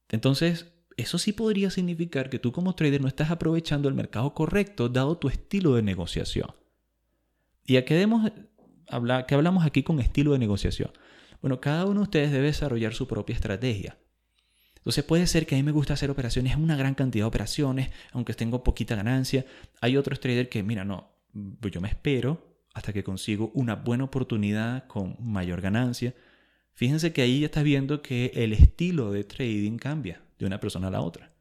Entonces, 0.09 0.73
eso 0.97 1.19
sí 1.19 1.33
podría 1.33 1.71
significar 1.71 2.31
que 2.31 2.39
tú 2.39 2.51
como 2.51 2.75
trader 2.75 3.03
no 3.03 3.09
estás 3.09 3.31
aprovechando 3.31 3.89
el 3.89 3.95
mercado 3.95 4.33
correcto 4.35 4.89
dado 4.89 5.19
tu 5.19 5.29
estilo 5.29 5.75
de 5.75 5.83
negociación. 5.83 6.55
¿Y 7.65 7.77
a 7.77 7.85
qué, 7.85 7.95
hablar, 8.91 9.27
qué 9.27 9.35
hablamos 9.35 9.65
aquí 9.65 9.83
con 9.83 10.01
estilo 10.01 10.33
de 10.33 10.39
negociación? 10.39 10.91
Bueno, 11.41 11.61
cada 11.61 11.85
uno 11.85 12.01
de 12.01 12.05
ustedes 12.05 12.33
debe 12.33 12.47
desarrollar 12.47 12.95
su 12.95 13.07
propia 13.07 13.35
estrategia. 13.35 13.99
Entonces 14.77 15.05
puede 15.05 15.27
ser 15.27 15.47
que 15.47 15.55
a 15.55 15.59
mí 15.59 15.63
me 15.63 15.73
gusta 15.73 15.95
hacer 15.95 16.11
operaciones, 16.11 16.57
una 16.57 16.77
gran 16.77 16.95
cantidad 16.95 17.25
de 17.25 17.29
operaciones, 17.29 17.91
aunque 18.13 18.35
tengo 18.35 18.65
poquita 18.65 18.97
ganancia. 18.97 19.45
Hay 19.81 19.97
otros 19.97 20.21
traders 20.21 20.49
que, 20.49 20.63
mira, 20.63 20.85
no, 20.85 21.13
pues 21.61 21.73
yo 21.73 21.81
me 21.81 21.89
espero 21.89 22.63
hasta 22.75 22.93
que 22.93 23.05
consigo 23.05 23.51
una 23.55 23.75
buena 23.75 24.05
oportunidad 24.05 24.87
con 24.87 25.17
mayor 25.21 25.61
ganancia. 25.61 26.15
Fíjense 26.75 27.13
que 27.13 27.23
ahí 27.23 27.41
ya 27.41 27.47
estás 27.47 27.65
viendo 27.65 28.03
que 28.03 28.31
el 28.35 28.53
estilo 28.53 29.11
de 29.11 29.25
trading 29.25 29.79
cambia 29.79 30.23
de 30.39 30.47
una 30.47 30.61
persona 30.61 30.89
a 30.89 30.91
la 30.91 31.01
otra. 31.01 31.33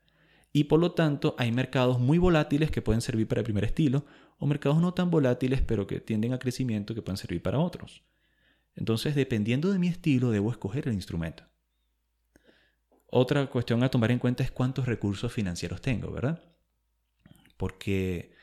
Y 0.52 0.66
por 0.66 0.80
lo 0.80 0.94
tanto 0.94 1.36
hay 1.38 1.52
mercados 1.52 2.00
muy 2.00 2.18
volátiles 2.18 2.72
que 2.72 2.82
pueden 2.82 3.02
servir 3.02 3.28
para 3.28 3.42
el 3.42 3.46
primer 3.46 3.64
estilo 3.64 4.06
o 4.40 4.48
mercados 4.48 4.80
no 4.80 4.94
tan 4.94 5.12
volátiles 5.12 5.62
pero 5.62 5.88
que 5.88 6.00
tienden 6.00 6.34
a 6.34 6.40
crecimiento 6.40 6.96
que 6.96 7.02
pueden 7.02 7.18
servir 7.18 7.42
para 7.42 7.60
otros. 7.60 8.04
Entonces, 8.76 9.16
dependiendo 9.16 9.72
de 9.72 9.80
mi 9.80 9.88
estilo, 9.88 10.30
debo 10.30 10.52
escoger 10.52 10.88
el 10.88 10.94
instrumento. 10.94 11.44
Otra 13.08 13.48
cuestión 13.48 13.84
a 13.84 13.90
tomar 13.90 14.12
en 14.12 14.20
cuenta 14.20 14.44
es 14.44 14.52
cuántos 14.52 14.86
recursos 14.86 15.34
financieros 15.34 15.82
tengo, 15.82 16.12
¿verdad? 16.12 16.44
Porque 17.58 18.34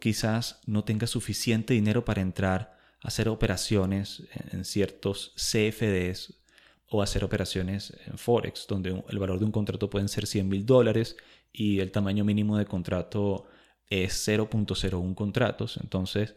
quizás 0.00 0.60
no 0.66 0.84
tenga 0.84 1.06
suficiente 1.06 1.74
dinero 1.74 2.04
para 2.04 2.20
entrar 2.20 2.76
a 3.00 3.08
hacer 3.08 3.28
operaciones 3.28 4.24
en 4.52 4.64
ciertos 4.64 5.32
CFDs 5.36 6.42
o 6.90 7.02
hacer 7.02 7.22
operaciones 7.24 7.96
en 8.06 8.18
Forex, 8.18 8.66
donde 8.66 9.04
el 9.08 9.18
valor 9.18 9.38
de 9.38 9.44
un 9.44 9.52
contrato 9.52 9.88
pueden 9.88 10.08
ser 10.08 10.26
100 10.26 10.48
mil 10.48 10.66
dólares 10.66 11.16
y 11.52 11.80
el 11.80 11.90
tamaño 11.90 12.24
mínimo 12.24 12.56
de 12.56 12.66
contrato 12.66 13.46
es 13.88 14.26
0.01 14.28 15.14
contratos. 15.14 15.78
Entonces, 15.82 16.34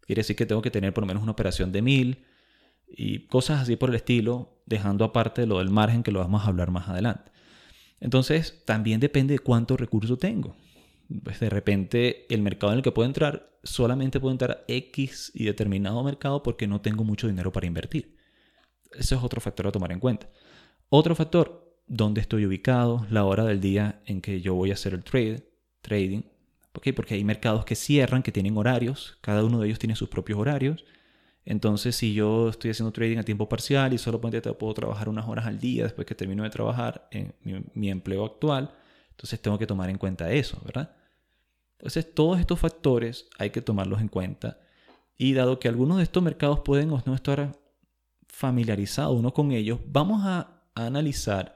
quiere 0.00 0.20
decir 0.20 0.36
que 0.36 0.46
tengo 0.46 0.62
que 0.62 0.70
tener 0.70 0.92
por 0.92 1.02
lo 1.02 1.08
menos 1.08 1.22
una 1.22 1.32
operación 1.32 1.72
de 1.72 1.82
mil 1.82 2.24
y 2.88 3.26
cosas 3.26 3.60
así 3.60 3.76
por 3.76 3.90
el 3.90 3.96
estilo, 3.96 4.60
dejando 4.66 5.04
aparte 5.04 5.46
lo 5.46 5.58
del 5.58 5.70
margen 5.70 6.02
que 6.02 6.12
lo 6.12 6.20
vamos 6.20 6.44
a 6.44 6.48
hablar 6.48 6.70
más 6.70 6.88
adelante. 6.88 7.32
Entonces, 8.00 8.62
también 8.64 9.00
depende 9.00 9.34
de 9.34 9.38
cuánto 9.38 9.76
recurso 9.76 10.16
tengo. 10.16 10.56
Pues 11.22 11.40
de 11.40 11.50
repente, 11.50 12.26
el 12.32 12.42
mercado 12.42 12.72
en 12.72 12.78
el 12.78 12.82
que 12.82 12.92
puedo 12.92 13.06
entrar, 13.06 13.58
solamente 13.62 14.20
puedo 14.20 14.32
entrar 14.32 14.50
a 14.50 14.64
X 14.68 15.32
y 15.34 15.44
determinado 15.44 16.02
mercado 16.02 16.42
porque 16.42 16.66
no 16.66 16.80
tengo 16.80 17.04
mucho 17.04 17.28
dinero 17.28 17.52
para 17.52 17.66
invertir. 17.66 18.16
Ese 18.92 19.14
es 19.14 19.22
otro 19.22 19.40
factor 19.40 19.66
a 19.66 19.72
tomar 19.72 19.92
en 19.92 20.00
cuenta. 20.00 20.28
Otro 20.88 21.14
factor, 21.14 21.65
dónde 21.86 22.20
estoy 22.20 22.46
ubicado, 22.46 23.06
la 23.10 23.24
hora 23.24 23.44
del 23.44 23.60
día 23.60 24.00
en 24.06 24.20
que 24.20 24.40
yo 24.40 24.54
voy 24.54 24.70
a 24.70 24.74
hacer 24.74 24.94
el 24.94 25.04
trade, 25.04 25.48
trading. 25.80 26.22
Porque 26.72 27.14
hay 27.14 27.24
mercados 27.24 27.64
que 27.64 27.74
cierran, 27.74 28.22
que 28.22 28.32
tienen 28.32 28.56
horarios, 28.56 29.16
cada 29.22 29.42
uno 29.44 29.60
de 29.60 29.66
ellos 29.66 29.78
tiene 29.78 29.96
sus 29.96 30.10
propios 30.10 30.38
horarios. 30.38 30.84
Entonces, 31.46 31.96
si 31.96 32.12
yo 32.12 32.50
estoy 32.50 32.72
haciendo 32.72 32.92
trading 32.92 33.18
a 33.18 33.22
tiempo 33.22 33.48
parcial 33.48 33.94
y 33.94 33.98
solo 33.98 34.20
puedo 34.20 34.74
trabajar 34.74 35.08
unas 35.08 35.26
horas 35.26 35.46
al 35.46 35.58
día 35.58 35.84
después 35.84 36.06
que 36.06 36.14
termino 36.14 36.42
de 36.42 36.50
trabajar 36.50 37.08
en 37.12 37.34
mi, 37.72 37.88
empleo 37.88 38.26
actual, 38.26 38.74
entonces 39.10 39.40
tengo 39.40 39.58
que 39.58 39.66
tomar 39.66 39.88
en 39.88 39.96
cuenta 39.96 40.30
eso, 40.32 40.60
¿verdad? 40.64 40.94
Entonces, 41.78 42.12
todos 42.12 42.40
estos 42.40 42.58
factores 42.58 43.28
hay 43.38 43.50
que 43.50 43.62
tomarlos 43.62 44.00
en 44.00 44.08
cuenta. 44.08 44.58
Y 45.16 45.32
dado 45.32 45.58
que 45.60 45.68
algunos 45.68 45.98
de 45.98 46.02
estos 46.02 46.22
mercados 46.22 46.60
pueden 46.60 46.90
o 46.90 47.02
no 47.06 47.14
estar 47.14 47.52
familiarizados 48.26 49.18
uno 49.18 49.32
con 49.32 49.52
ellos, 49.52 49.78
vamos 49.86 50.22
a, 50.24 50.52
analizar 50.74 51.55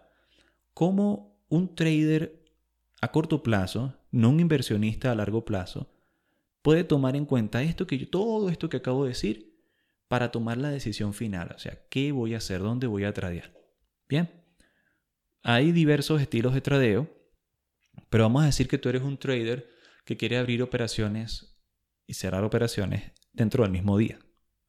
cómo 0.81 1.45
un 1.51 1.75
trader 1.75 2.43
a 3.03 3.13
corto 3.13 3.43
plazo, 3.43 3.99
no 4.13 4.31
un 4.31 4.41
inversionista 4.41 5.13
a 5.13 5.15
largo 5.15 5.45
plazo, 5.45 5.93
puede 6.63 6.85
tomar 6.85 7.17
en 7.17 7.27
cuenta 7.27 7.63
esto 7.63 7.87
que 7.87 7.99
yo, 7.99 8.09
todo 8.09 8.49
esto 8.49 8.71
que 8.71 8.79
acabo 8.79 9.05
de 9.05 9.11
decir 9.11 9.61
para 10.09 10.31
tomar 10.31 10.57
la 10.57 10.71
decisión 10.71 11.13
final. 11.13 11.53
O 11.55 11.59
sea, 11.59 11.87
¿qué 11.91 12.13
voy 12.13 12.33
a 12.33 12.39
hacer? 12.39 12.61
¿Dónde 12.61 12.87
voy 12.87 13.05
a 13.05 13.13
tradear? 13.13 13.53
Bien, 14.09 14.31
hay 15.43 15.71
diversos 15.73 16.23
estilos 16.23 16.55
de 16.55 16.63
tradeo, 16.63 17.11
pero 18.09 18.25
vamos 18.25 18.45
a 18.45 18.47
decir 18.47 18.67
que 18.67 18.79
tú 18.79 18.89
eres 18.89 19.03
un 19.03 19.19
trader 19.19 19.69
que 20.07 20.17
quiere 20.17 20.39
abrir 20.39 20.63
operaciones 20.63 21.61
y 22.07 22.15
cerrar 22.15 22.43
operaciones 22.43 23.13
dentro 23.35 23.65
del 23.65 23.73
mismo 23.73 23.99
día. 23.99 24.19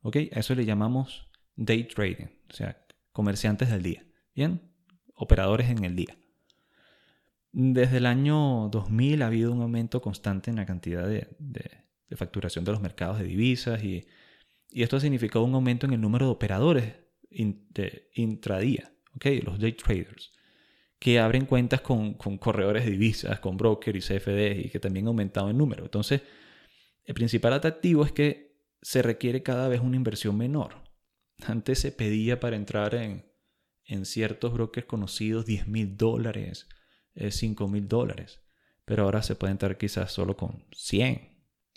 ¿Ok? 0.01 0.17
A 0.33 0.41
eso 0.41 0.55
le 0.55 0.65
llamamos 0.65 1.29
day 1.55 1.85
trading, 1.85 2.27
o 2.49 2.53
sea, 2.53 2.85
comerciantes 3.13 3.69
del 3.69 3.81
día. 3.81 4.05
Bien, 4.35 4.70
operadores 5.21 5.69
en 5.69 5.83
el 5.83 5.95
día. 5.95 6.17
Desde 7.53 7.97
el 7.97 8.05
año 8.05 8.69
2000 8.69 9.21
ha 9.21 9.27
habido 9.27 9.51
un 9.51 9.61
aumento 9.61 10.01
constante 10.01 10.49
en 10.49 10.57
la 10.57 10.65
cantidad 10.65 11.07
de, 11.07 11.27
facturación 12.15 12.65
de 12.65 12.71
los 12.71 12.81
mercados 12.81 13.19
de 13.19 13.25
divisas 13.25 13.83
y 13.83 14.05
esto 14.71 14.97
ha 14.97 14.99
significado 14.99 15.45
un 15.45 15.53
aumento 15.53 15.85
en 15.85 15.93
el 15.93 16.01
número 16.01 16.25
de 16.25 16.31
operadores 16.31 16.93
intradía, 17.31 18.91
¿okay? 19.15 19.41
los 19.41 19.59
day 19.59 19.73
traders, 19.73 20.31
que 20.99 21.19
abren 21.19 21.45
cuentas 21.45 21.81
con, 21.81 22.13
corredores 22.13 22.85
de 22.85 22.91
divisas, 22.91 23.39
con 23.39 23.57
brokers 23.57 23.97
y 23.97 24.01
CFDs 24.01 24.65
y 24.65 24.69
que 24.69 24.79
también 24.79 25.05
ha 25.07 25.09
aumentado 25.09 25.49
en 25.49 25.57
número. 25.57 25.83
Entonces, 25.83 26.21
el 27.05 27.13
principal 27.13 27.53
atractivo 27.53 28.05
es 28.05 28.11
que 28.11 28.55
se 28.81 29.01
requiere 29.01 29.43
cada 29.43 29.67
vez 29.67 29.81
una 29.81 29.95
inversión 29.95 30.37
menor. 30.37 30.75
Antes 31.45 31.79
se 31.79 31.91
pedía 31.91 32.39
para 32.39 32.55
entrar 32.55 32.93
en, 32.95 33.25
en 33.91 34.05
ciertos 34.05 34.53
brokers 34.53 34.87
conocidos 34.87 35.45
10 35.45 35.67
mil 35.67 35.97
dólares, 35.97 36.67
5 37.29 37.65
eh, 37.65 37.67
mil 37.67 37.87
dólares, 37.89 38.39
pero 38.85 39.03
ahora 39.03 39.21
se 39.21 39.35
puede 39.35 39.51
entrar 39.51 39.77
quizás 39.77 40.13
solo 40.13 40.37
con 40.37 40.63
100 40.71 41.29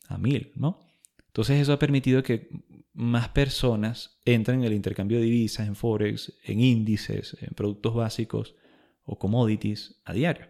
a 0.09 0.16
1000, 0.16 0.53
¿no? 0.55 0.79
Entonces 1.27 1.61
eso 1.61 1.72
ha 1.72 1.79
permitido 1.81 2.22
que 2.22 2.48
más 2.92 3.31
personas 3.31 4.20
entran 4.24 4.61
en 4.61 4.66
el 4.66 4.72
intercambio 4.74 5.18
de 5.18 5.24
divisas, 5.24 5.66
en 5.66 5.74
forex, 5.74 6.33
en 6.44 6.61
índices, 6.61 7.37
en 7.40 7.53
productos 7.55 7.92
básicos 7.94 8.55
o 9.03 9.18
commodities 9.18 10.00
a 10.05 10.12
diario. 10.12 10.46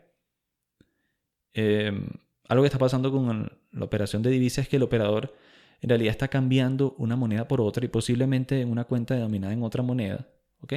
Em, 1.55 2.09
algo 2.47 2.63
que 2.63 2.69
está 2.69 2.79
pasando 2.79 3.11
con 3.11 3.51
la 3.73 3.85
operación 3.85 4.23
de 4.23 4.29
divisas 4.29 4.65
es 4.65 4.69
que 4.69 4.77
el 4.77 4.83
operador 4.83 5.35
en 5.81 5.89
realidad 5.89 6.11
está 6.11 6.29
cambiando 6.29 6.95
una 6.99 7.17
moneda 7.17 7.49
por 7.49 7.63
otra 7.63 7.87
y 7.87 7.89
posiblemente 7.89 8.61
en 8.61 8.71
una 8.71 8.85
cuenta 8.85 9.15
denominada 9.15 9.55
en 9.55 9.63
otra 9.63 9.83
moneda. 9.83 10.29
¿ok? 10.61 10.75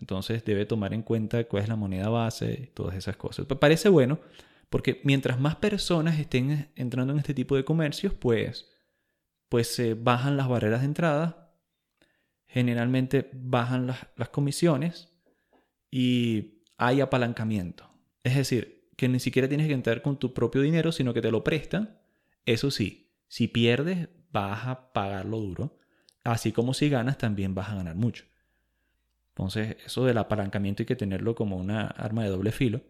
Entonces 0.00 0.44
debe 0.44 0.66
tomar 0.66 0.94
en 0.94 1.02
cuenta 1.02 1.44
cuál 1.44 1.62
es 1.64 1.68
la 1.68 1.76
moneda 1.76 2.08
base 2.08 2.70
todas 2.74 2.94
esas 2.96 3.16
cosas. 3.16 3.46
Me 3.48 3.56
parece 3.56 3.88
bueno 3.88 4.18
porque 4.70 5.00
mientras 5.04 5.40
más 5.40 5.56
personas 5.56 6.18
estén 6.18 6.70
entrando 6.76 7.12
en 7.12 7.18
este 7.18 7.34
tipo 7.34 7.56
de 7.56 7.64
comercios, 7.64 8.12
pues 8.14 8.66
pues 9.48 9.74
se 9.74 9.94
bajan 9.94 10.36
las 10.36 10.48
barreras 10.48 10.80
de 10.80 10.86
entrada, 10.86 11.54
generalmente 12.46 13.30
bajan 13.32 13.86
las, 13.86 14.06
las 14.16 14.28
comisiones 14.28 15.08
y 15.90 16.62
hay 16.76 17.00
apalancamiento. 17.00 17.90
Es 18.22 18.36
decir, 18.36 18.90
que 18.96 19.08
ni 19.08 19.20
siquiera 19.20 19.48
tienes 19.48 19.68
que 19.68 19.72
entrar 19.72 20.02
con 20.02 20.18
tu 20.18 20.34
propio 20.34 20.60
dinero, 20.60 20.92
sino 20.92 21.14
que 21.14 21.22
te 21.22 21.30
lo 21.30 21.44
prestan. 21.44 21.98
Eso 22.44 22.70
sí, 22.70 23.12
si 23.26 23.48
pierdes, 23.48 24.08
vas 24.32 24.66
a 24.66 24.92
pagarlo 24.92 25.38
duro. 25.38 25.78
Así 26.24 26.52
como 26.52 26.74
si 26.74 26.88
ganas, 26.88 27.16
también 27.16 27.54
vas 27.54 27.70
a 27.70 27.76
ganar 27.76 27.94
mucho. 27.94 28.24
Entonces, 29.38 29.76
eso 29.86 30.04
del 30.04 30.18
apalancamiento 30.18 30.82
hay 30.82 30.86
que 30.86 30.96
tenerlo 30.96 31.36
como 31.36 31.56
una 31.56 31.86
arma 31.86 32.24
de 32.24 32.30
doble 32.30 32.50
filo. 32.50 32.80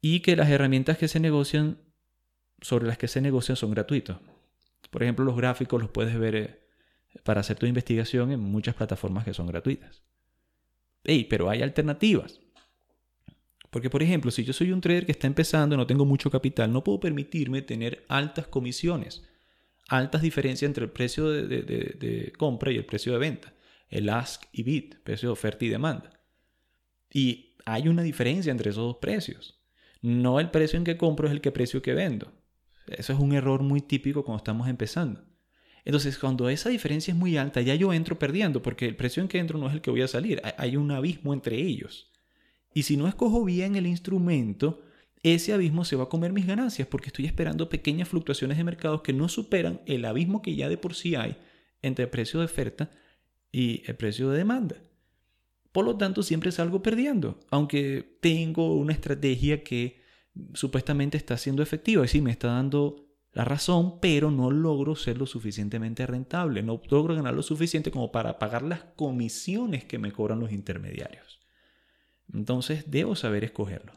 Y 0.00 0.20
que 0.20 0.34
las 0.34 0.48
herramientas 0.48 0.96
que 0.96 1.08
se 1.08 1.20
negocian, 1.20 1.76
sobre 2.62 2.86
las 2.86 2.96
que 2.96 3.06
se 3.06 3.20
negocian, 3.20 3.56
son 3.56 3.72
gratuitas. 3.72 4.16
Por 4.90 5.02
ejemplo, 5.02 5.26
los 5.26 5.36
gráficos 5.36 5.78
los 5.78 5.90
puedes 5.90 6.18
ver 6.18 6.36
eh, 6.36 6.60
para 7.22 7.42
hacer 7.42 7.58
tu 7.58 7.66
investigación 7.66 8.32
en 8.32 8.40
muchas 8.40 8.74
plataformas 8.76 9.26
que 9.26 9.34
son 9.34 9.46
gratuitas. 9.46 10.02
Ey, 11.04 11.24
pero 11.24 11.50
hay 11.50 11.60
alternativas. 11.60 12.40
Porque, 13.68 13.90
por 13.90 14.02
ejemplo, 14.02 14.30
si 14.30 14.44
yo 14.44 14.54
soy 14.54 14.72
un 14.72 14.80
trader 14.80 15.04
que 15.04 15.12
está 15.12 15.26
empezando, 15.26 15.76
no 15.76 15.86
tengo 15.86 16.06
mucho 16.06 16.30
capital, 16.30 16.72
no 16.72 16.82
puedo 16.82 16.98
permitirme 16.98 17.60
tener 17.60 18.06
altas 18.08 18.48
comisiones, 18.48 19.22
altas 19.88 20.22
diferencias 20.22 20.66
entre 20.66 20.84
el 20.84 20.90
precio 20.90 21.28
de, 21.28 22.32
compra 22.38 22.72
y 22.72 22.78
el 22.78 22.86
precio 22.86 23.12
de 23.12 23.18
venta, 23.18 23.52
el 23.88 24.08
ask 24.08 24.44
y 24.52 24.62
bid, 24.62 24.94
precio 25.04 25.28
de 25.28 25.32
oferta 25.32 25.64
y 25.64 25.68
demanda. 25.68 26.20
Y 27.12 27.56
hay 27.64 27.88
una 27.88 28.02
diferencia 28.02 28.50
entre 28.50 28.70
esos 28.70 28.84
dos 28.84 28.96
precios. 28.96 29.60
No 30.00 30.40
el 30.40 30.50
precio 30.50 30.78
en 30.78 30.84
que 30.84 30.96
compro 30.96 31.26
es 31.26 31.32
el 31.32 31.40
que 31.40 31.52
precio 31.52 31.82
que 31.82 31.94
vendo. 31.94 32.32
Eso 32.86 33.12
es 33.12 33.18
un 33.18 33.32
error 33.32 33.62
muy 33.62 33.80
típico 33.80 34.24
cuando 34.24 34.38
estamos 34.38 34.68
empezando. 34.68 35.24
Entonces, 35.84 36.18
cuando 36.18 36.48
esa 36.48 36.68
diferencia 36.68 37.12
es 37.12 37.18
muy 37.18 37.36
alta, 37.36 37.60
ya 37.60 37.74
yo 37.74 37.92
entro 37.92 38.18
perdiendo, 38.18 38.62
porque 38.62 38.86
el 38.86 38.96
precio 38.96 39.22
en 39.22 39.28
que 39.28 39.38
entro 39.38 39.58
no 39.58 39.68
es 39.68 39.74
el 39.74 39.80
que 39.80 39.90
voy 39.90 40.02
a 40.02 40.08
salir. 40.08 40.42
Hay 40.56 40.76
un 40.76 40.90
abismo 40.90 41.32
entre 41.32 41.56
ellos. 41.56 42.10
Y 42.74 42.82
si 42.82 42.96
no 42.96 43.08
escojo 43.08 43.44
bien 43.44 43.76
el 43.76 43.86
instrumento, 43.86 44.82
ese 45.22 45.52
abismo 45.52 45.84
se 45.84 45.96
va 45.96 46.04
a 46.04 46.08
comer 46.08 46.32
mis 46.32 46.46
ganancias, 46.46 46.86
porque 46.88 47.08
estoy 47.08 47.24
esperando 47.24 47.68
pequeñas 47.68 48.08
fluctuaciones 48.08 48.58
de 48.58 48.64
mercados 48.64 49.02
que 49.02 49.12
no 49.12 49.28
superan 49.28 49.80
el 49.86 50.04
abismo 50.04 50.42
que 50.42 50.54
ya 50.54 50.68
de 50.68 50.76
por 50.76 50.94
sí 50.94 51.14
hay 51.14 51.36
entre 51.82 52.06
precio 52.06 52.40
de 52.40 52.46
oferta 52.46 52.90
y 53.52 53.82
el 53.86 53.96
precio 53.96 54.30
de 54.30 54.38
demanda. 54.38 54.76
Por 55.72 55.84
lo 55.84 55.96
tanto, 55.96 56.22
siempre 56.22 56.52
salgo 56.52 56.82
perdiendo, 56.82 57.40
aunque 57.50 58.18
tengo 58.20 58.74
una 58.76 58.92
estrategia 58.92 59.62
que 59.62 60.00
supuestamente 60.54 61.16
está 61.16 61.36
siendo 61.36 61.62
efectiva, 61.62 62.04
es 62.04 62.10
decir, 62.10 62.22
me 62.22 62.30
está 62.30 62.48
dando 62.48 63.08
la 63.32 63.44
razón, 63.44 64.00
pero 64.00 64.30
no 64.30 64.50
logro 64.50 64.96
ser 64.96 65.18
lo 65.18 65.26
suficientemente 65.26 66.06
rentable, 66.06 66.62
no 66.62 66.80
logro 66.90 67.14
ganar 67.14 67.34
lo 67.34 67.42
suficiente 67.42 67.90
como 67.90 68.10
para 68.10 68.38
pagar 68.38 68.62
las 68.62 68.82
comisiones 68.96 69.84
que 69.84 69.98
me 69.98 70.12
cobran 70.12 70.40
los 70.40 70.50
intermediarios. 70.50 71.38
Entonces 72.32 72.90
debo 72.90 73.14
saber 73.14 73.44
escogerlo. 73.44 73.92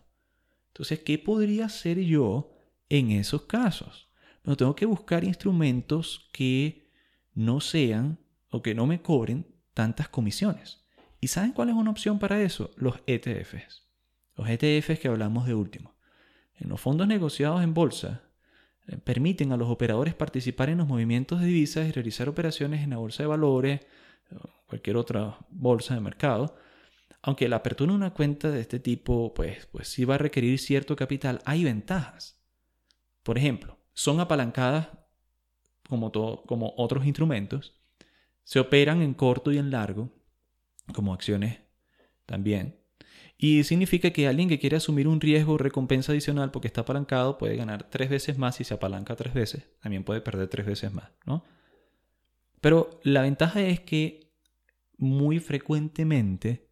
Entonces, 0.67 0.99
¿qué 0.99 1.17
podría 1.17 1.65
hacer 1.65 1.99
yo 1.99 2.51
en 2.89 3.11
esos 3.11 3.43
casos? 3.43 4.09
Bueno, 4.43 4.57
tengo 4.57 4.75
que 4.75 4.85
buscar 4.85 5.23
instrumentos 5.23 6.29
que 6.31 6.91
no 7.33 7.61
sean 7.61 8.19
o 8.51 8.61
que 8.61 8.75
no 8.75 8.85
me 8.85 9.01
cobren 9.01 9.47
tantas 9.73 10.09
comisiones. 10.09 10.85
¿Y 11.19 11.27
saben 11.27 11.53
cuál 11.53 11.69
es 11.69 11.75
una 11.75 11.91
opción 11.91 12.19
para 12.19 12.41
eso? 12.41 12.71
Los 12.75 13.01
ETFs. 13.07 13.87
Los 14.35 14.47
ETFs 14.49 14.99
que 14.99 15.07
hablamos 15.07 15.47
de 15.47 15.55
último. 15.55 15.95
En 16.55 16.69
los 16.69 16.79
fondos 16.79 17.07
negociados 17.07 17.63
en 17.63 17.73
bolsa, 17.73 18.23
eh, 18.87 18.97
permiten 18.97 19.51
a 19.51 19.57
los 19.57 19.69
operadores 19.69 20.13
participar 20.13 20.69
en 20.69 20.79
los 20.79 20.87
movimientos 20.87 21.39
de 21.39 21.47
divisas 21.47 21.87
y 21.87 21.91
realizar 21.91 22.29
operaciones 22.29 22.83
en 22.83 22.91
la 22.91 22.97
bolsa 22.97 23.23
de 23.23 23.27
valores, 23.27 23.81
o 24.31 24.49
cualquier 24.67 24.97
otra 24.97 25.37
bolsa 25.49 25.93
de 25.93 26.01
mercado. 26.01 26.55
Aunque 27.21 27.47
la 27.47 27.57
apertura 27.57 27.91
de 27.91 27.97
una 27.97 28.13
cuenta 28.13 28.49
de 28.49 28.61
este 28.61 28.79
tipo, 28.79 29.33
pues, 29.33 29.67
pues 29.67 29.87
sí 29.87 30.05
va 30.05 30.15
a 30.15 30.19
requerir 30.19 30.57
cierto 30.59 30.95
capital, 30.95 31.41
hay 31.45 31.63
ventajas. 31.63 32.41
Por 33.23 33.37
ejemplo, 33.37 33.77
son 33.93 34.19
apalancadas 34.19 34.89
como, 35.87 36.11
como 36.11 36.73
otros 36.77 37.05
instrumentos, 37.05 37.81
se 38.43 38.60
operan 38.60 39.01
en 39.01 39.13
corto 39.13 39.51
y 39.51 39.58
en 39.58 39.71
largo, 39.71 40.12
como 40.93 41.13
acciones 41.13 41.60
también, 42.25 42.82
y 43.43 43.63
significa 43.63 44.12
que 44.12 44.27
alguien 44.27 44.47
que 44.47 44.60
quiere 44.60 44.77
asumir 44.77 45.08
un 45.08 45.19
riesgo 45.19 45.54
o 45.54 45.58
recompensa 45.58 46.12
adicional 46.12 46.51
porque 46.51 46.67
está 46.67 46.82
apalancado 46.82 47.39
puede 47.39 47.56
ganar 47.56 47.89
tres 47.89 48.08
veces 48.08 48.38
más 48.38 48.58
si 48.58 48.63
se 48.63 48.75
apalanca 48.75 49.15
tres 49.15 49.34
veces. 49.34 49.67
También 49.82 50.04
puede 50.04 50.21
perder 50.21 50.47
tres 50.47 50.67
veces 50.67 50.93
más, 50.93 51.10
¿no? 51.25 51.43
Pero 52.62 52.99
la 53.04 53.23
ventaja 53.23 53.63
es 53.63 53.80
que 53.80 54.32
muy 54.95 55.39
frecuentemente 55.39 56.69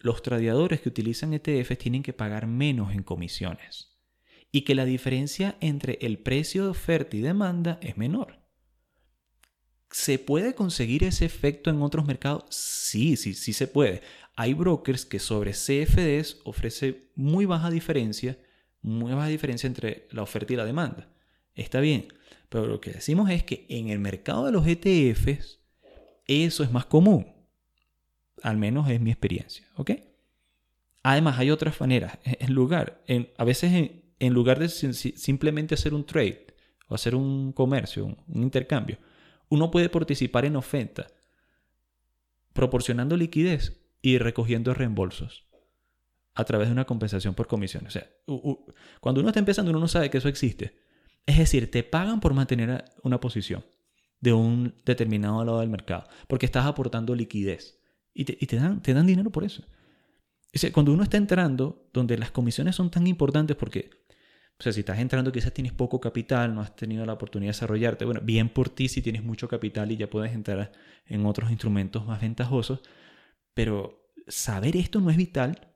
los 0.00 0.22
tradeadores 0.22 0.80
que 0.80 0.88
utilizan 0.88 1.34
ETFs 1.34 1.78
tienen 1.78 2.02
que 2.02 2.12
pagar 2.12 2.48
menos 2.48 2.92
en 2.92 3.04
comisiones. 3.04 3.96
Y 4.50 4.62
que 4.62 4.74
la 4.74 4.84
diferencia 4.84 5.56
entre 5.60 5.98
el 6.02 6.18
precio 6.18 6.64
de 6.64 6.70
oferta 6.70 7.16
y 7.16 7.20
demanda 7.20 7.78
es 7.80 7.96
menor. 7.96 8.41
¿Se 9.92 10.18
puede 10.18 10.54
conseguir 10.54 11.04
ese 11.04 11.26
efecto 11.26 11.70
en 11.70 11.82
otros 11.82 12.06
mercados? 12.06 12.44
Sí, 12.48 13.16
sí, 13.16 13.34
sí 13.34 13.52
se 13.52 13.66
puede. 13.66 14.02
Hay 14.34 14.54
brokers 14.54 15.04
que 15.04 15.18
sobre 15.18 15.52
CFDs 15.52 16.40
ofrece 16.44 17.10
muy 17.14 17.44
baja 17.44 17.70
diferencia, 17.70 18.38
muy 18.80 19.12
baja 19.12 19.28
diferencia 19.28 19.66
entre 19.66 20.08
la 20.10 20.22
oferta 20.22 20.54
y 20.54 20.56
la 20.56 20.64
demanda. 20.64 21.12
Está 21.54 21.80
bien, 21.80 22.08
pero 22.48 22.66
lo 22.66 22.80
que 22.80 22.92
decimos 22.92 23.30
es 23.30 23.44
que 23.44 23.66
en 23.68 23.90
el 23.90 23.98
mercado 23.98 24.46
de 24.46 24.52
los 24.52 24.66
ETFs 24.66 25.60
eso 26.26 26.64
es 26.64 26.72
más 26.72 26.86
común. 26.86 27.26
Al 28.42 28.56
menos 28.56 28.88
es 28.88 29.00
mi 29.00 29.10
experiencia, 29.10 29.66
¿ok? 29.76 29.90
Además, 31.02 31.38
hay 31.38 31.50
otras 31.50 31.78
maneras. 31.80 32.18
En 32.24 32.54
lugar, 32.54 33.02
a 33.36 33.44
veces 33.44 33.90
en, 34.18 34.32
lugar 34.32 34.58
de 34.58 34.68
simplemente 34.68 35.74
hacer 35.74 35.92
un 35.92 36.06
trade 36.06 36.46
o 36.88 36.94
hacer 36.94 37.14
un 37.14 37.52
comercio, 37.52 38.06
un 38.06 38.42
intercambio, 38.42 38.98
uno 39.52 39.70
puede 39.70 39.90
participar 39.90 40.46
en 40.46 40.56
oferta 40.56 41.08
proporcionando 42.54 43.18
liquidez 43.18 43.82
y 44.00 44.16
recogiendo 44.16 44.72
reembolsos 44.72 45.44
a 46.34 46.44
través 46.44 46.68
de 46.68 46.72
una 46.72 46.86
compensación 46.86 47.34
por 47.34 47.48
comisión. 47.48 47.86
O 47.86 47.90
sea, 47.90 48.08
cuando 49.00 49.20
uno 49.20 49.28
está 49.28 49.40
empezando, 49.40 49.70
uno 49.70 49.78
no 49.80 49.88
sabe 49.88 50.08
que 50.08 50.16
eso 50.16 50.28
existe. 50.28 50.78
Es 51.26 51.36
decir, 51.36 51.70
te 51.70 51.82
pagan 51.82 52.18
por 52.20 52.32
mantener 52.32 52.82
una 53.02 53.20
posición 53.20 53.62
de 54.20 54.32
un 54.32 54.74
determinado 54.86 55.44
lado 55.44 55.60
del 55.60 55.68
mercado, 55.68 56.08
porque 56.28 56.46
estás 56.46 56.64
aportando 56.64 57.14
liquidez 57.14 57.78
y 58.14 58.24
te, 58.24 58.56
dan, 58.56 59.06
dinero 59.06 59.30
por 59.30 59.44
eso. 59.44 59.64
Cuando 60.72 60.94
uno 60.94 61.02
está 61.02 61.18
entrando, 61.18 61.90
donde 61.92 62.16
las 62.16 62.30
comisiones 62.30 62.74
son 62.74 62.90
tan 62.90 63.06
importantes 63.06 63.54
porque 63.54 63.90
o 64.62 64.64
sea, 64.64 64.72
si 64.72 64.78
estás 64.78 65.00
entrando 65.00 65.32
quizás 65.32 65.52
tienes 65.52 65.72
poco 65.72 66.00
capital, 66.00 66.54
no 66.54 66.60
has 66.60 66.76
tenido 66.76 67.04
la 67.04 67.14
oportunidad 67.14 67.48
de 67.48 67.56
desarrollarte. 67.56 68.04
Bueno, 68.04 68.20
bien 68.22 68.48
por 68.48 68.68
ti 68.68 68.86
si 68.86 69.02
tienes 69.02 69.24
mucho 69.24 69.48
capital 69.48 69.90
y 69.90 69.96
ya 69.96 70.08
puedes 70.08 70.32
entrar 70.32 70.70
en 71.04 71.26
otros 71.26 71.50
instrumentos 71.50 72.06
más 72.06 72.20
ventajosos. 72.20 72.78
Pero 73.54 74.12
saber 74.28 74.76
esto 74.76 75.00
no 75.00 75.10
es 75.10 75.16
vital. 75.16 75.74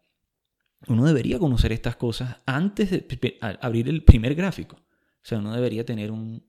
Uno 0.86 1.04
debería 1.04 1.40
conocer 1.40 1.72
estas 1.72 1.96
cosas 1.96 2.36
antes 2.46 2.90
de 2.90 3.38
abrir 3.60 3.88
el 3.88 4.04
primer 4.04 4.36
gráfico. 4.36 4.76
O 4.76 5.24
sea, 5.24 5.38
uno 5.38 5.52
debería 5.52 5.84
tener 5.84 6.12
un, 6.12 6.48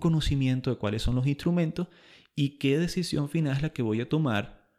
conocimiento 0.00 0.70
de 0.70 0.78
cuáles 0.78 1.02
son 1.02 1.16
los 1.16 1.26
instrumentos 1.26 1.88
y 2.34 2.56
qué 2.56 2.78
decisión 2.78 3.28
final 3.28 3.54
es 3.54 3.60
la 3.60 3.74
que 3.74 3.82
voy 3.82 4.00
a 4.00 4.08
tomar 4.08 4.70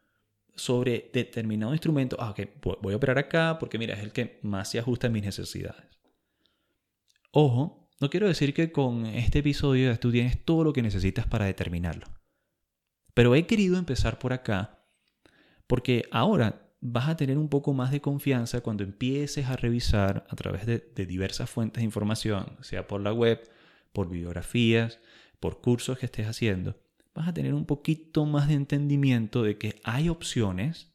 sobre 0.56 1.08
determinado 1.14 1.72
instrumento. 1.72 2.16
Ah, 2.18 2.30
ok, 2.30 2.40
voy 2.82 2.94
a 2.94 2.96
operar 2.96 3.18
acá 3.18 3.58
porque 3.60 3.78
mira, 3.78 3.94
es 3.94 4.00
el 4.00 4.10
que 4.10 4.40
más 4.42 4.72
se 4.72 4.80
ajusta 4.80 5.06
a 5.06 5.10
mis 5.10 5.22
necesidades. 5.22 5.99
Ojo, 7.32 7.88
no 8.00 8.10
quiero 8.10 8.28
decir 8.28 8.54
que 8.54 8.72
con 8.72 9.06
este 9.06 9.40
episodio 9.40 9.96
tú 9.98 10.10
tienes 10.10 10.44
todo 10.44 10.64
lo 10.64 10.72
que 10.72 10.82
necesitas 10.82 11.26
para 11.26 11.44
determinarlo. 11.44 12.06
Pero 13.14 13.34
he 13.34 13.46
querido 13.46 13.78
empezar 13.78 14.18
por 14.18 14.32
acá 14.32 14.80
porque 15.66 16.08
ahora 16.10 16.74
vas 16.80 17.08
a 17.08 17.16
tener 17.16 17.38
un 17.38 17.48
poco 17.48 17.72
más 17.74 17.92
de 17.92 18.00
confianza 18.00 18.60
cuando 18.60 18.82
empieces 18.82 19.46
a 19.46 19.56
revisar 19.56 20.26
a 20.28 20.34
través 20.34 20.66
de, 20.66 20.80
diversas 21.06 21.48
fuentes 21.48 21.80
de 21.80 21.84
información, 21.84 22.56
sea 22.60 22.88
por 22.88 23.00
la 23.00 23.12
web, 23.12 23.48
por 23.92 24.08
bibliografías, 24.08 24.98
por 25.38 25.60
cursos 25.60 25.98
que 25.98 26.06
estés 26.06 26.26
haciendo. 26.26 26.80
Vas 27.14 27.28
a 27.28 27.34
tener 27.34 27.54
un 27.54 27.66
poquito 27.66 28.24
más 28.26 28.48
de 28.48 28.54
entendimiento 28.54 29.42
de 29.42 29.58
que 29.58 29.80
hay 29.84 30.08
opciones 30.08 30.92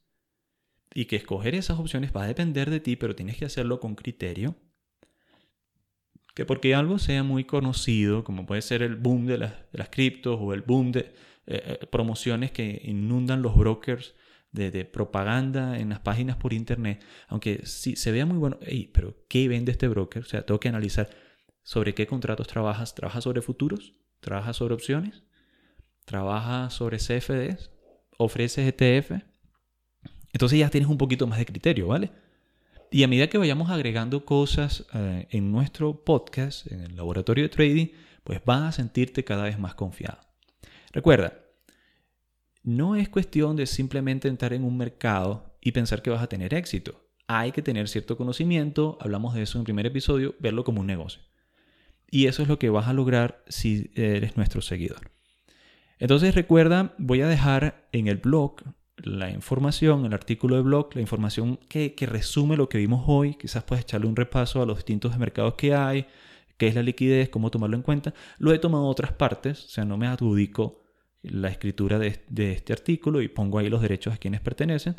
y 0.93 1.05
que 1.05 1.17
escoger 1.17 1.55
esas 1.55 1.79
opciones 1.79 2.11
va 2.15 2.23
a 2.23 2.27
depender 2.27 2.69
de 2.69 2.79
ti, 2.79 2.95
pero 2.95 3.15
tienes 3.15 3.37
que 3.37 3.45
hacerlo 3.45 3.79
con 3.79 3.95
criterio. 3.95 4.55
Que 6.35 6.45
porque 6.45 6.75
algo 6.75 6.99
sea 6.99 7.23
muy 7.23 7.45
conocido, 7.45 8.23
como 8.23 8.45
puede 8.45 8.61
ser 8.61 8.83
el 8.83 8.95
boom 8.95 9.25
de 9.25 9.39
las, 9.39 9.89
criptos 9.89 10.37
o 10.39 10.53
el 10.53 10.61
boom 10.61 10.91
de 10.91 10.99
eh, 10.99 11.79
eh, 11.81 11.87
promociones 11.89 12.51
que 12.51 12.81
inundan 12.83 13.41
los 13.41 13.55
brokers 13.55 14.13
de, 14.51 14.85
propaganda 14.85 15.79
en 15.79 15.89
las 15.89 15.99
páginas 15.99 16.37
por 16.37 16.53
internet, 16.53 17.03
aunque 17.27 17.65
sí 17.65 17.95
se 17.95 18.11
vea 18.11 18.25
muy 18.25 18.37
bueno, 18.37 18.57
pero 18.93 19.25
¿qué 19.27 19.47
vende 19.47 19.71
este 19.71 19.87
broker? 19.87 20.21
O 20.21 20.25
sea, 20.25 20.45
tengo 20.45 20.59
que 20.59 20.69
analizar 20.69 21.09
sobre 21.63 21.93
qué 21.93 22.05
contratos 22.05 22.47
trabajas. 22.47 22.93
¿Trabajas 22.93 23.23
sobre 23.23 23.41
futuros? 23.41 23.95
¿Trabajas 24.21 24.57
sobre 24.57 24.75
opciones? 24.75 25.23
¿Trabajas 26.05 26.73
sobre 26.73 26.99
CFDs? 26.99 27.71
ofreces 28.17 28.67
ETF, 28.67 29.11
entonces 30.33 30.59
ya 30.59 30.69
tienes 30.69 30.89
un 30.89 30.97
poquito 30.97 31.27
más 31.27 31.39
de 31.39 31.45
criterio, 31.45 31.87
¿vale? 31.87 32.11
Y 32.95 33.03
a 33.03 33.09
medida 33.09 33.27
que 33.27 33.37
vayamos 33.37 33.69
agregando 33.71 34.23
cosas 34.23 34.85
eh, 34.93 35.27
en 35.29 35.51
nuestro 35.51 36.05
podcast, 36.05 36.71
en 36.71 36.79
el 36.79 36.95
laboratorio 36.95 37.43
de 37.43 37.49
trading, 37.49 37.87
pues 38.23 38.39
vas 38.45 38.61
a 38.61 38.71
sentirte 38.71 39.25
cada 39.25 39.43
vez 39.43 39.59
más 39.59 39.75
confiado. 39.75 40.17
Recuerda, 40.93 41.33
no 42.63 42.95
es 42.95 43.09
cuestión 43.09 43.57
de 43.57 43.65
simplemente 43.65 44.29
entrar 44.29 44.53
en 44.53 44.63
un 44.63 44.77
mercado 44.77 45.57
y 45.59 45.73
pensar 45.73 46.01
que 46.01 46.09
vas 46.09 46.23
a 46.23 46.29
tener 46.29 46.53
éxito. 46.53 47.05
Hay 47.27 47.51
que 47.51 47.61
tener 47.61 47.89
cierto 47.89 48.15
conocimiento, 48.15 48.97
hablamos 49.01 49.33
de 49.33 49.41
eso 49.41 49.57
en 49.57 49.63
el 49.63 49.65
primer 49.65 49.87
episodio, 49.87 50.33
verlo 50.39 50.63
como 50.63 50.79
un 50.79 50.87
negocio. 50.87 51.21
Y 52.09 52.27
eso 52.27 52.43
es 52.43 52.47
lo 52.47 52.59
que 52.59 52.69
vas 52.69 52.87
a 52.87 52.93
lograr 52.93 53.43
si 53.49 53.91
eres 53.95 54.37
nuestro 54.37 54.61
seguidor. 54.61 55.11
Entonces 55.99 56.33
recuerda, 56.33 56.95
voy 56.97 57.19
a 57.19 57.27
dejar 57.27 57.89
en 57.91 58.07
el 58.07 58.19
blog 58.19 58.63
la 58.97 59.29
información, 59.29 60.05
el 60.05 60.13
artículo 60.13 60.55
de 60.55 60.61
blog, 60.61 60.95
la 60.95 61.01
información 61.01 61.57
que, 61.67 61.93
resume 62.01 62.57
lo 62.57 62.69
que 62.69 62.77
vimos 62.77 63.03
hoy. 63.07 63.35
Quizás 63.35 63.63
puedes 63.63 63.83
echarle 63.83 64.07
un 64.07 64.15
repaso 64.15 64.61
a 64.61 64.65
los 64.65 64.77
distintos 64.77 65.17
mercados 65.17 65.55
que 65.55 65.73
hay, 65.73 66.07
qué 66.57 66.67
es 66.67 66.75
la 66.75 66.83
liquidez, 66.83 67.29
cómo 67.29 67.51
tomarlo 67.51 67.75
en 67.75 67.83
cuenta. 67.83 68.13
Lo 68.37 68.53
he 68.53 68.59
tomado 68.59 68.85
otras 68.85 69.13
partes, 69.13 69.65
o 69.65 69.67
sea, 69.67 69.85
no 69.85 69.97
me 69.97 70.07
adjudico 70.07 70.81
la 71.21 71.49
escritura 71.49 71.99
de, 71.99 72.23
de 72.29 72.51
este 72.53 72.71
artículo 72.73 73.21
y 73.21 73.27
pongo 73.27 73.59
ahí 73.59 73.69
los 73.69 73.81
derechos 73.81 74.13
a 74.13 74.17
quienes 74.17 74.41
pertenecen, 74.41 74.95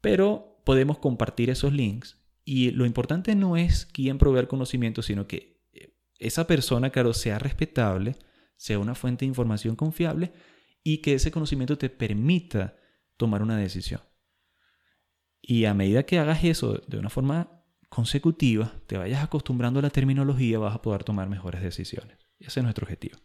pero 0.00 0.60
podemos 0.64 0.98
compartir 0.98 1.50
esos 1.50 1.72
links. 1.72 2.20
Y 2.44 2.70
lo 2.72 2.84
importante 2.84 3.34
no 3.34 3.56
es 3.56 3.86
quién 3.86 4.18
proveer 4.18 4.46
conocimiento, 4.46 5.02
sino 5.02 5.26
que 5.26 5.54
esa 6.18 6.46
persona, 6.46 6.90
claro, 6.90 7.14
sea 7.14 7.38
respetable, 7.38 8.16
sea 8.56 8.78
una 8.78 8.94
fuente 8.94 9.24
de 9.24 9.30
información 9.30 9.76
confiable 9.76 10.32
y 10.82 10.98
que 10.98 11.14
ese 11.14 11.30
conocimiento 11.30 11.76
te 11.78 11.90
permita 11.90 12.76
tomar 13.16 13.42
una 13.42 13.56
decisión. 13.56 14.00
Y 15.40 15.66
a 15.66 15.74
medida 15.74 16.04
que 16.04 16.18
hagas 16.18 16.42
eso 16.44 16.80
de 16.86 16.98
una 16.98 17.10
forma 17.10 17.64
consecutiva, 17.88 18.72
te 18.86 18.96
vayas 18.96 19.22
acostumbrando 19.22 19.78
a 19.78 19.82
la 19.82 19.90
terminología, 19.90 20.58
vas 20.58 20.74
a 20.74 20.82
poder 20.82 21.04
tomar 21.04 21.28
mejores 21.28 21.62
decisiones. 21.62 22.18
Ese 22.38 22.60
es 22.60 22.64
nuestro 22.64 22.84
objetivo. 22.84 23.18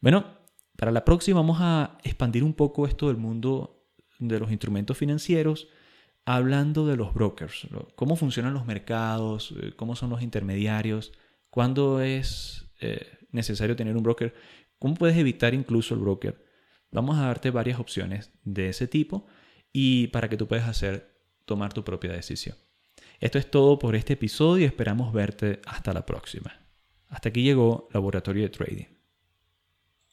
Bueno, 0.00 0.38
para 0.76 0.90
la 0.90 1.04
próxima 1.04 1.40
vamos 1.40 1.58
a 1.60 1.98
expandir 2.02 2.42
un 2.42 2.54
poco 2.54 2.86
esto 2.86 3.08
del 3.08 3.18
mundo 3.18 3.86
de 4.18 4.40
los 4.40 4.50
instrumentos 4.50 4.96
financieros, 4.96 5.68
hablando 6.24 6.86
de 6.86 6.96
los 6.96 7.14
brokers, 7.14 7.68
cómo 7.94 8.16
funcionan 8.16 8.54
los 8.54 8.66
mercados, 8.66 9.54
eh, 9.60 9.72
cómo 9.76 9.96
son 9.96 10.10
los 10.10 10.22
intermediarios, 10.22 11.12
cuándo 11.50 12.00
es 12.00 12.72
eh, 12.80 13.18
necesario 13.30 13.76
tener 13.76 13.96
un 13.96 14.02
broker, 14.02 14.34
cómo 14.78 14.94
puedes 14.94 15.16
evitar 15.16 15.54
incluso 15.54 15.94
el 15.94 16.00
broker 16.00 16.41
Vamos 16.92 17.18
a 17.18 17.22
darte 17.22 17.50
varias 17.50 17.80
opciones 17.80 18.30
de 18.44 18.68
ese 18.68 18.86
tipo 18.86 19.26
y 19.72 20.08
para 20.08 20.28
que 20.28 20.36
tú 20.36 20.46
puedas 20.46 20.68
hacer 20.68 21.10
tomar 21.46 21.72
tu 21.72 21.82
propia 21.82 22.12
decisión. 22.12 22.56
Esto 23.18 23.38
es 23.38 23.50
todo 23.50 23.78
por 23.78 23.96
este 23.96 24.12
episodio 24.12 24.64
y 24.64 24.66
esperamos 24.66 25.12
verte 25.12 25.60
hasta 25.66 25.92
la 25.92 26.04
próxima. 26.04 26.60
Hasta 27.08 27.30
aquí 27.30 27.42
llegó 27.42 27.88
Laboratorio 27.92 28.42
de 28.42 28.48
Trading. 28.50 29.01